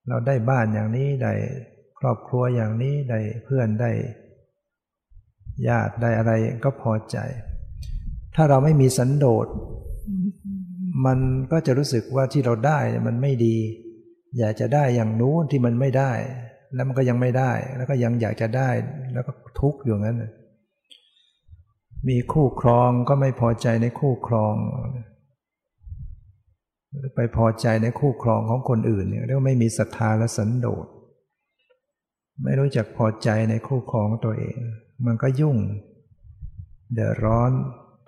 [0.09, 1.33] เราได้บ้านอย่างนี้ได้
[1.99, 3.91] ครอบครัวอย่างนี้ได้เพื่อนได้
[5.69, 6.33] ญาติได้อะไร
[6.65, 7.17] ก็พอใจ
[8.35, 9.47] ถ้าเราไม่มีสันโดษ
[11.07, 11.19] มัน
[11.53, 13.57] ก็จะรู้สึกว่าที่เราได้มันไม่ดี
[14.39, 16.13] อยากจะได้อย่างนู้นที่มันไม่ได้
[16.75, 18.71] แล้วมันก็ยังไม่ได้ แล้วก็ยังอยากจะได้
[19.13, 20.25] แล้วก็ทุกข์อยู่งั้น
[22.09, 24.55] มีคู่ครองก็ไม่พอใจในคู่ครอง
[27.17, 30.87] ไปพอใจในคู่ครองของคนอื่นเนี่ยเรียกว่าไม่มีศรัทธาและสันโดษ
[32.43, 34.57] ไม่รู้จักพอใจในคู่ครองตัวเอง
[35.07, 35.57] มันก็ยุ่ง
[36.93, 37.51] เดือดร้อน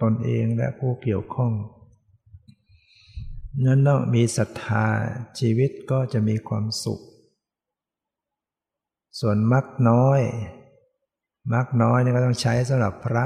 [0.02, 1.52] ตนเองและผู้เกี่ยวข้อง
[3.64, 4.86] นั้นต้องมีศรัทธา
[5.38, 7.00] ชีวิตก็จะมีความสุข
[9.20, 10.20] ส่วนมักน้อย
[11.52, 13.24] มักน้อยนี่ก็ต้องใช้สำหรับพระ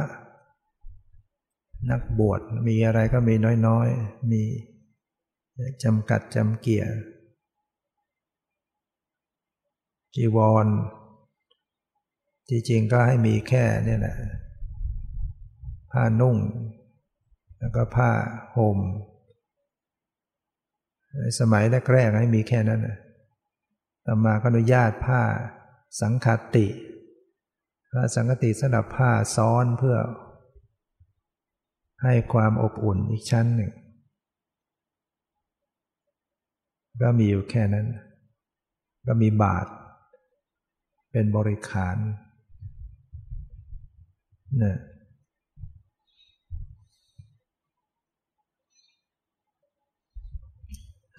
[1.91, 3.35] นักบวชมีอะไรก็มี
[3.67, 4.43] น้อยๆ มี
[5.85, 6.85] จำกัดจำเกี่ย
[10.15, 10.67] จีวร
[12.49, 14.17] จริงๆก็ให้มีแค่เนี่ยนะ
[15.91, 16.37] ผ้านุ่ง
[17.59, 18.11] แล้วก็ผ้า
[18.57, 18.79] ห่ม
[21.41, 22.99] สมัยแรกๆให้มีแค่นั้นนะ
[24.07, 25.23] ต่อมาก็อนุญาตผ้า
[26.01, 26.67] สังคติ
[27.93, 29.99] ผ้าสังคติสำหรับผ้าซ้อนเพื่อ
[32.03, 33.73] ให้ความอบอุ่นอีกชั้นหนึ่ง
[37.03, 37.87] ก็มีอยู่แค่นั้น
[39.07, 39.67] ก็มีบาท
[41.13, 41.97] เป็นบริขาร
[44.63, 44.77] นะ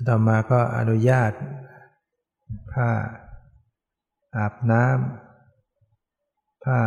[0.08, 1.32] ต่อมาก็อนุญาต
[2.72, 2.90] ผ้า
[4.38, 6.80] อาบน้ำผ้า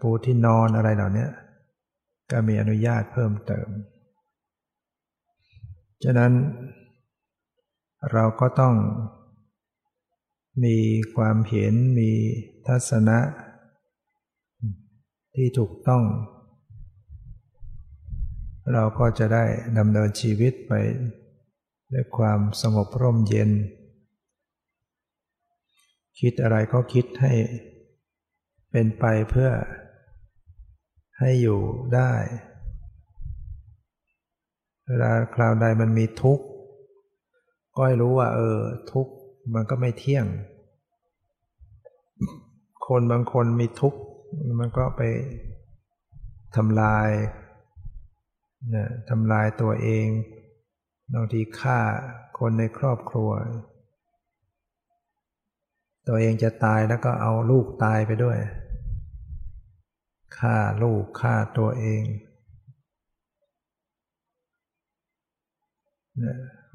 [0.00, 1.28] ปูที่นอนอะไรเหล่านี้
[2.30, 3.68] ก็มีอนุญาตเพิ่มเติม
[6.04, 6.32] ฉะนั้น
[8.12, 8.74] เราก็ต้อง
[10.64, 10.76] มี
[11.14, 12.10] ความเห็นมี
[12.66, 13.18] ทัศนะ
[15.34, 16.02] ที่ถูกต้อง
[18.74, 19.44] เราก็จะได้
[19.78, 20.72] ดำเนินชีวิตไป
[21.92, 23.50] ด้วยความสงบร่มเย็น
[26.20, 27.32] คิดอะไรก็คิดให้
[28.70, 29.50] เป็นไปเพื่อ
[31.18, 31.60] ให้อยู่
[31.94, 32.12] ได้
[34.86, 36.44] เวลาคราวใดมันมีทุกข์
[37.74, 38.58] ก็ให้รู้ว่าเออ
[38.92, 39.12] ทุกข์
[39.54, 40.26] มันก็ไม่เที่ยง
[42.86, 44.00] คนบางคนมีทุกข์
[44.60, 45.02] มันก็ไป
[46.56, 47.08] ทำลาย
[48.74, 50.06] นะทำลายตัวเอง
[51.14, 51.78] บางทีฆ่า
[52.38, 53.30] คนในครอบครัว
[56.08, 58.38] ตัวเองจะตายแล้วก็เอาลูกตายไปด้วย
[60.38, 62.02] ฆ่าลูกฆ่าตัวเอง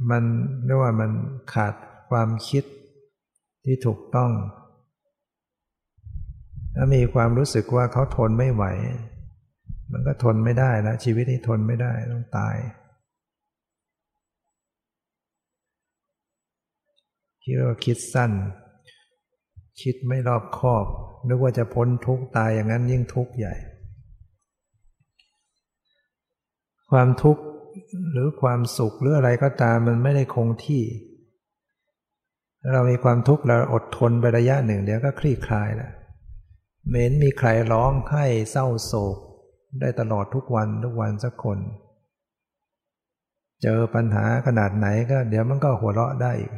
[0.10, 0.24] มัน
[0.66, 1.12] เรียกว่ามัน
[1.54, 1.74] ขาด
[2.10, 2.64] ความคิด
[3.66, 4.32] ที่ถูกต้อง
[6.76, 8.64] ถ้ามีความรู้สึกว่าเขาทนไม่ไหว
[9.94, 12.56] มันก็ทนไม่ได้แล้วชีวิตนี้ทนไม่ได้ต้องตาย
[17.44, 18.32] คิดว่าคิดสั้น
[19.82, 20.86] คิดไม่รอบคอบ
[21.28, 23.56] นึกว่าจะพ้นทุกข์ตายอย่างนั้นยิ่งทุกข์ใหญ่
[26.92, 27.44] ความทุกข์
[28.12, 30.84] หรือความสุขหรืออะไรก็ตามมันไม่ได้คงที่
[32.72, 35.92] เรามีความทุกข์เราอดทนไประยะหนึ่งเดี๋ยวก็คลี่คลายแล้ว
[36.88, 39.18] เหม็นมีใครร้องไห้เศร้าโศก
[39.80, 41.60] ได้ตลอดทุกวันทุกวันสักคน
[43.64, 46.54] เจอปัญหาขนาดไหนก็ เดี๋ยวมันก็หัวเราะได้อีก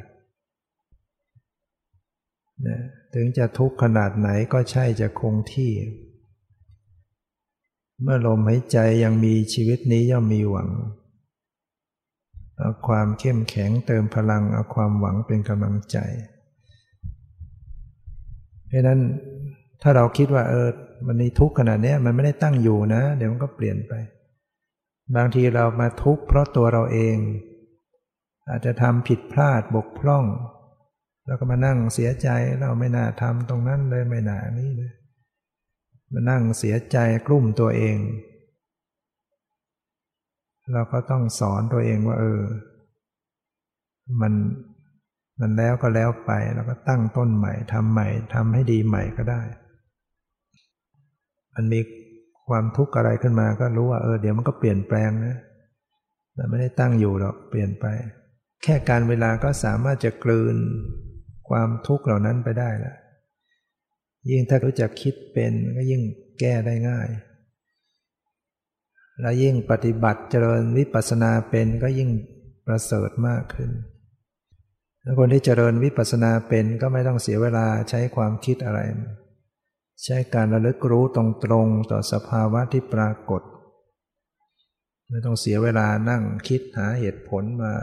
[2.67, 2.79] นะ
[3.13, 5.71] ถึงจะทุกข์ขนาดไหนก็ใช่จะคงที่
[8.01, 10.69] เมื่อลมหายใจยังมีชีวิตนี้ย่อมมีหวัง
[12.57, 15.97] เอาความเข้มแข็งเติมพลังเอาความหวังเป็นกำลังใจ
[18.67, 18.99] เพราะนั้น
[19.81, 20.69] ถ้าเราคิดว่าเออ
[21.07, 23.93] มันนี้ทุกข์ขนาดนี้มันไม่ได้ตั้งอยู่นะ เดี๋ยวมันก็เปลี่ยนไป
[25.15, 27.17] บางทีเรามาทุกข์เพราะตัวเราเอง
[28.49, 30.25] อาจจะทำผิดพลาดบกพร่อง
[31.27, 32.29] แล้วก็มานั่งเสียใจ
[32.61, 34.91] เราไม่น่าทำตรงนั้นเลยไม่น่านี้เลย
[36.13, 37.97] มานั่งเสียใจกลุ่มตัวเอง
[40.73, 42.41] เราก็ต้องสอนตัวเองว่า เออ
[44.21, 44.33] มัน
[45.39, 49.41] มันแล้วก็แล้วไป แล้วก็ตั้งต้นใหม่ทำใหม่ทำให้ดีใหม่ก็ได้
[51.55, 51.79] มันมี
[52.47, 55.35] ความทุกข์อะไรขึ้นมาก็รู้ว่าเออเดี๋ยวมันก็เปลี่ยนแปลงนะ
[56.35, 57.85] แต่ไม่ได้ตั้งอยู่หรอกเปลี่ยนไป
[58.63, 60.55] แค่การเวลาก็สามารถจะกลืน
[61.49, 62.95] ความทุกข์เหล่านั้นไปได้ละ
[64.29, 66.01] ยิ่งถ้ารู้จักคิดเป็นก็ยิ่ง
[66.39, 67.07] แก้ได้ง่าย
[69.21, 72.09] และยิ่งปฏิบัติเจริญวิปัสสนาเป็นก็ยิ่ง
[72.67, 73.71] ประเสริฐมากขึ้น
[75.19, 78.79] คนที่เจริญวิปัสสนาเป็นก็ไม่ต้องเสียเวลาใช้ความคิดอะไร
[80.03, 81.19] ใช้การระลึกรู้ต
[81.51, 83.41] รงๆต่อสภาวะที่ปรากฏ
[85.09, 87.73] ไม่ต้องเสียเวลานั่งคิดหาเหตุผลมา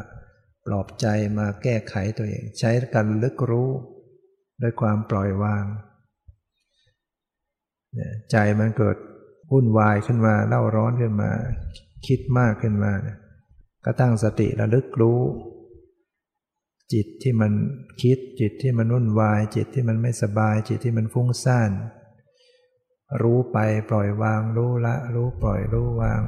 [0.67, 1.07] ปลอบใจ
[1.39, 3.71] มาแก้ไขตัวเอง ใช้การลึกรู้
[4.63, 5.65] ด้วยความปล่อยวาง
[8.31, 8.97] ใจมันเกิด
[9.53, 11.31] วุ่นวายขึ้นมาเล่าร้อนขึ้นมา
[12.07, 12.93] คิดมากขึ้นมา
[13.85, 15.21] ก็ตั้งสติระลึกรู้
[16.93, 17.53] จิตที่มัน
[18.03, 21.71] คิดจิตที่มันวุ่นวาย จิตที่มันไม่สบาย จิตที่มันฟุ้งซ่าน
[23.23, 23.59] รู้ไป
[23.91, 26.23] ปล่อยวางรู้ละรู้ปล่อยรู้วาง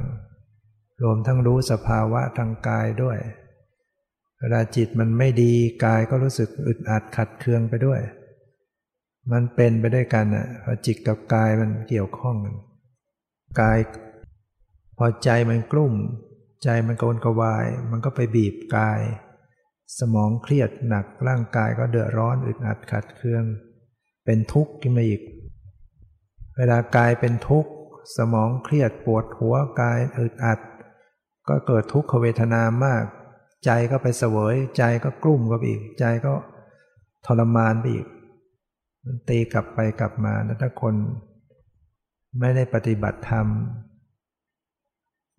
[1.03, 3.17] รวมทั้งรู้สภาวะทางกายด้วย
[4.39, 5.53] เวลาจิตมันไม่ดี
[5.85, 8.01] กายก็รู้สึกอึดอัดขัดเคืองไปด้วย
[9.31, 12.55] มันเป็นไปด้วยกันอะพอจิตกับกายมันเกี่ยวข้องกัน
[13.61, 13.79] กาย
[14.97, 15.93] พอใจมันกลุ่ม
[16.63, 19.01] ใจมันโกนกวาย มันก็ไปบีบกาย
[19.99, 23.43] สมองเครียดหนักร่างกายก็เดือดร้อนอึดอัดขัดเคือง
[24.25, 25.21] เป็นทุกข์ขึ้นมาอีก
[26.57, 27.71] เวลากายเป็นทุกข์
[28.17, 30.59] สมองเครียดปวดหัวกายอึดอัด
[31.47, 33.03] ก็เกิดทุกขเวทนามาก
[33.65, 36.33] ใจก็ไปเสวย ใจก็กลุ่มก็อีก ใจก็
[37.25, 38.07] ทรมานไปอีก
[39.03, 40.95] มันตีกลับไปกลับมาแล้วถ้าคน
[42.39, 43.47] ไม่ได้ปฏิบัติธรรม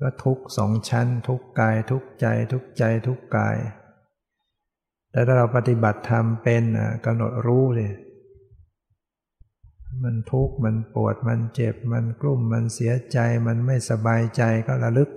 [0.01, 3.57] ก็ทุกสองชั้น ทุกกาย ทุกใจทุกใจทุกกาย
[5.11, 6.63] แต่ถ้าเราปฏิบัติธรรมเป็น
[7.05, 7.91] กำหนดรู้เลย
[10.03, 15.11] มันทุกข์มันปวดมันเจ็บ มันกลุ่มมันเสียใจ มันไม่สบายใจก็ระลึก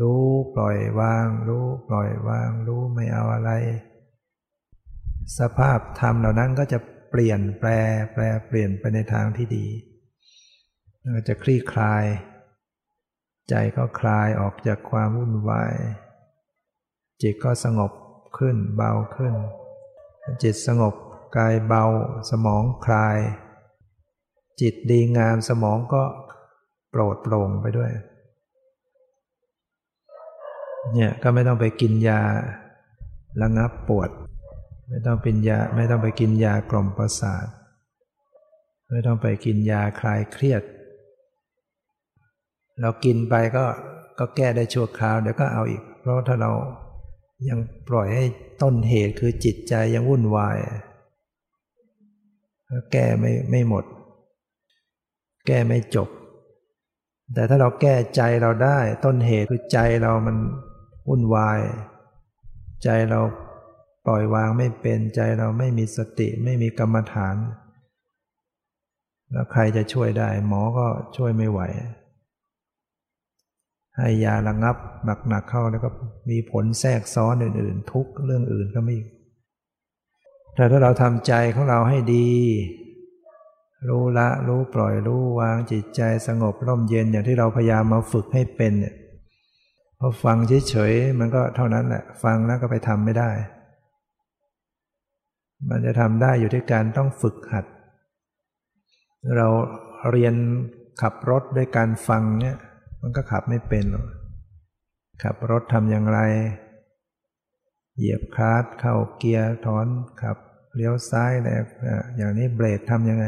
[0.00, 0.24] รู้
[0.56, 3.50] ปล่อยวาง รู้ปล่อยวาง รู้ไม่เอาอะไร
[5.38, 6.78] สภาพธรรมเหล่านั้นก็จะ
[7.10, 7.68] เปลี่ยนแปล
[8.14, 9.66] แปลเปลี่ยนไปในทางที่ดี
[11.14, 12.04] ก็จะคลี่คลาย
[13.48, 15.74] ใจก็คลายออกจากความวุ่นวาย
[17.22, 17.92] จิตก็สงบ
[18.38, 19.34] ขึ้นเบาขึ้น
[20.42, 20.94] จิตสงบ
[21.36, 21.84] กายเบา
[22.30, 23.18] สมองคลาย
[24.60, 26.02] จิตดีงามสมองก็
[26.90, 27.90] โปรดโปร่งไปด้วย
[30.92, 32.20] เนี่ยก็ไม่ต้องไปกินยา
[33.42, 34.10] ระงับปวด
[34.88, 37.46] ไม่ต้องเป็นยาไม่ต้องไปกินยากล่อมประสาท
[38.90, 40.62] ไม่ต้องไปกินยาคลายเครียด
[42.80, 43.64] เรากินไปก็
[44.18, 46.50] ก็แก้ได้ชั่วคราวเดี๋ยวก็เอาอีก เพราะถ้าเรา
[47.48, 47.58] ยัง
[47.88, 48.24] ปล่อยให้
[48.62, 50.56] ต้นเหตุคือจิตใจยังวุ่นวาย
[52.92, 53.84] แก้ไม่ไม่หมด
[55.46, 56.08] แก้ไม่จบ
[57.34, 60.36] แต่ถ้าเราแก้ใจเราได้ต้นเหตุคือใจเรามัน
[61.08, 61.60] วุ่นวาย
[62.84, 63.20] ใจเรา
[64.06, 67.36] ปล่อยวางไม่เป็นใจเราไม่มีสติไม่มีกรรมฐาน
[69.32, 71.60] แล้วใครจะช่วยได้ หมอก็ช่วยไม่ไหว
[73.96, 74.76] ให้ยาระงับ
[75.28, 75.90] หนักๆเข้าแล้วก็
[76.30, 78.96] มีผลแทรกซ้อนอื่นๆ ทุกเรื่องอื่นก็ไม่
[80.54, 82.28] แต่ถ้าเราทำใจของเราให้ดี
[83.88, 88.94] รู้ละรู้ปล่อยรู้วางจิตใจสงบร่มเย็นอย่างที่เราพยายามมาฝึกให้เป็นเนี่ย
[89.98, 90.36] พอฟัง
[90.68, 93.30] เฉยๆมันก็เท่านั้นแหละฟังแล้วก็ไปทำไม่ได้
[95.68, 97.64] มันจะทำได้อยู่ที่การต้องฝึกหัด
[99.36, 99.48] เรา
[100.10, 100.34] เรียน
[101.02, 102.56] ขับรถด้วยการฟังเนี่ย
[103.02, 104.06] มันก็ขับไม่เป็นหรอก
[105.22, 106.20] ขับรถทำอย่างไร
[107.96, 109.86] เหยียบคลาสเข้าเกียร์ถอน
[110.22, 110.36] ขับ
[110.74, 111.48] เลี้ยวซ้ายอะไร
[112.16, 113.26] อย่างนี้เบรกทำยังไง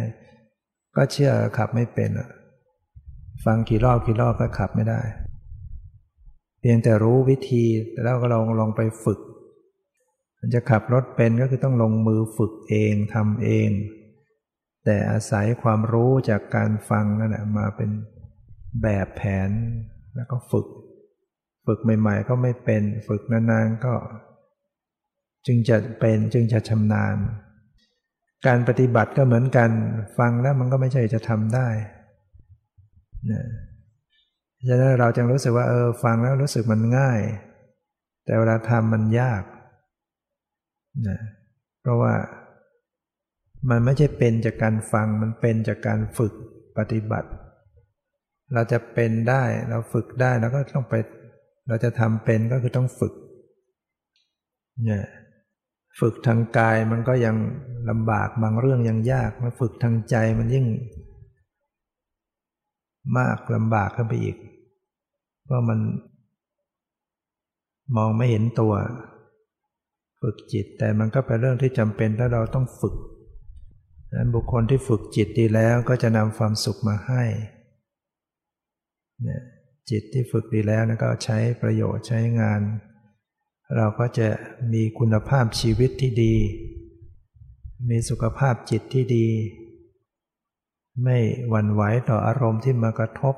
[0.96, 2.10] ก็เชื่อขับไม่เป็น
[3.44, 5.00] ฟังกี่รอบกี่รอบก็ขับไม่ได้
[6.60, 7.64] เพียงแต่รู้วิธี
[8.02, 9.20] แล้วก็ลองลองไปฝึก
[10.38, 13.70] มันจะขับรถเป็นก็คือต้องลงมือฝึกเองทำเอง
[14.84, 17.90] แต่อาศัยความรู้จากการฟังนั่นแหละมาเป็น
[18.82, 19.50] แบบแผน
[20.16, 20.66] แล้วก็ฝึก
[21.66, 23.94] ฝึกใหม่ ๆ ก็ไม่เป็น ฝึกนานๆก็
[25.46, 27.16] จึงจะเป็นจึงจะชำนาญ
[28.46, 29.70] การปฏิบัติก็เหมือนกัน
[30.18, 31.68] ฟังแล้วมันก็ไม่ใช่จะทำได้
[33.30, 33.44] นะ
[34.68, 37.20] ฉะนั้นเราจึงรู้สึกว่าเออฟังแล้วรู้สึกมันง่าย
[38.24, 39.42] แต่เวลาทำมันยาก
[41.08, 41.18] นะ
[41.80, 42.14] เพราะว่า
[43.70, 46.32] มันไม่ใช่เป็นจากการฟังมันเป็นจากการฝึก
[46.78, 47.30] ปฏิบัติ
[48.54, 50.94] เราจะเป็นได้เราฝึกได้เราก็ต้องไป
[51.68, 53.14] เราจะทำเป็นก็คือต้องฝึก
[54.84, 55.04] เนี่ย
[56.00, 57.36] ฝึกทางกายมันก็ยัง
[57.90, 60.66] ลำบากบางเรื่องยังยากมาฝึกทางใจมันยิ่ง
[63.18, 64.36] มากลำบากขึ้นไปอีก
[65.44, 65.78] เพราะมัน
[67.96, 68.74] มองไม่เห็นตัว
[70.20, 72.94] ฝึกจิตแต่มันก็เป็นเรื่องที่จำเป็นถ้าเราต้องฝึก
[74.14, 77.22] นั้นบุคคลที่ฝึกจิตดีแล้วก็จะนำความสุขมาให้
[79.22, 79.42] เนี่ย
[79.90, 82.60] จิตที่ฝึกดีแล้วก็ใช้ประโยชน์ใช้งาน
[83.76, 84.28] เราก็จะ
[84.72, 86.34] มีคุณภาพชีวิตที่ดี
[87.88, 89.26] มีสุขภาพจิตที่ดี
[91.04, 93.34] ไม่หวั่นไหวต่ออารมณ์ที่มากระทบ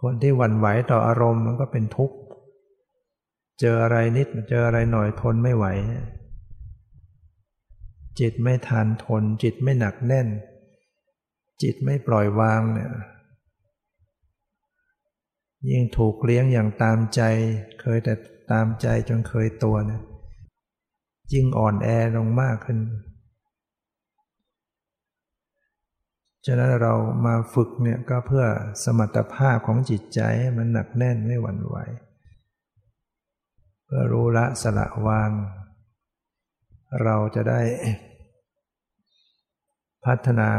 [0.00, 2.16] คนที่หวั่นไหวต่ออารมณ์มันก็เป็นทุกข์
[3.60, 5.66] เจออะไรนิดเจออะไรหน่อยทนไม่ไหว
[8.20, 10.28] จิตไม่ทานทน จิตไม่หนักแน่น
[11.62, 12.90] จิตไม่ปล่อยวางเนี่ย
[15.70, 17.22] ยิ่งถูกเลี้ยงอย่างตามใจ
[17.80, 18.14] เคยแต่
[18.50, 20.02] ตามใจจนเคยตัวเนี่ย
[21.32, 22.78] ยิ่งอ่อนแอลงมากขึ้น
[26.46, 26.94] ฉะนั้นเรา
[27.26, 28.44] มาฝึกเนี่ยก็เพื่อ
[28.84, 31.76] สมรรถภาพของจิตใจให้มันหนักแน่นไม่หวั่นไหว
[33.84, 35.30] เพื่อรู้ละสละวาง
[37.02, 37.60] เราจะได้
[40.04, 40.50] พัฒนา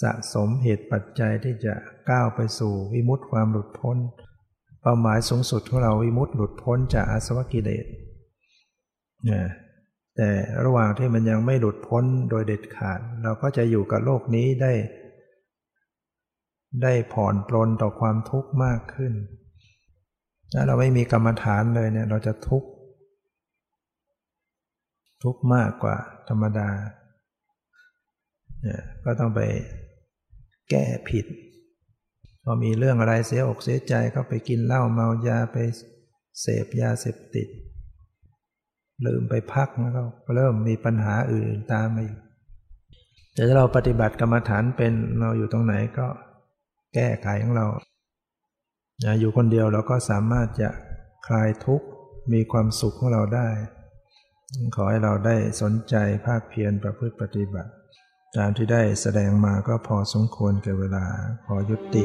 [0.00, 1.74] สะสมเหตุปัจจัยที่จะ
[2.10, 3.96] ก้าวไปสู่วิมุตติความหลุดพ้น
[4.82, 7.86] เป้าหมายสูงสุดของเราวิมุตติหลุดพ้นจากอาสวะกิเลส
[9.30, 9.42] นะ
[10.16, 10.30] แต่
[10.64, 14.72] ระหว่างที่มันยังไม่หลุดพ้นโดยเด็ดขาด เราก็จะอยู่กับโลกนี้ได้
[16.82, 19.12] ได้ผ่อนปลนต่อความทุกข์มากขึ้น
[20.52, 22.68] ถ้าเราไม่มีกรรมฐานเลยเนี่ย เราจะทุกข์
[25.22, 25.96] ทุกข์มากกว่า
[26.28, 26.68] ธรรมดา
[28.62, 29.40] เนี่ยก็ต้องไป
[30.72, 31.26] แก้ผิด
[32.44, 35.56] พอมีเรื่องอะไรเสียอกเสียใจก็ไปกินเหล้าเมายาไป
[36.40, 37.48] เสพยาเสพติด
[39.06, 42.18] ลืมไปพักแล้วก็เริ่มมีปัญหาอื่นตามมาอีก
[43.34, 46.06] แต่ถ้าเราปฏิบัติกรรมฐานเป็นเราอยู่ตรงไหนก็
[46.94, 47.66] แก้ไขของเรา
[49.20, 50.68] อยู่คนเดียวเราก็สามารถจะ
[51.26, 51.86] คลายทุกข์
[52.32, 53.48] มีความสุขของเราได้
[54.74, 55.94] ขอให้เราได้สนใจ
[56.26, 57.72] ภาคเพียรประพฤติปฏิบัติ
[58.38, 61.04] ตามที่ได้แสดงมาก็พอสมควรแก่เวลา
[61.44, 62.04] ขอยุติ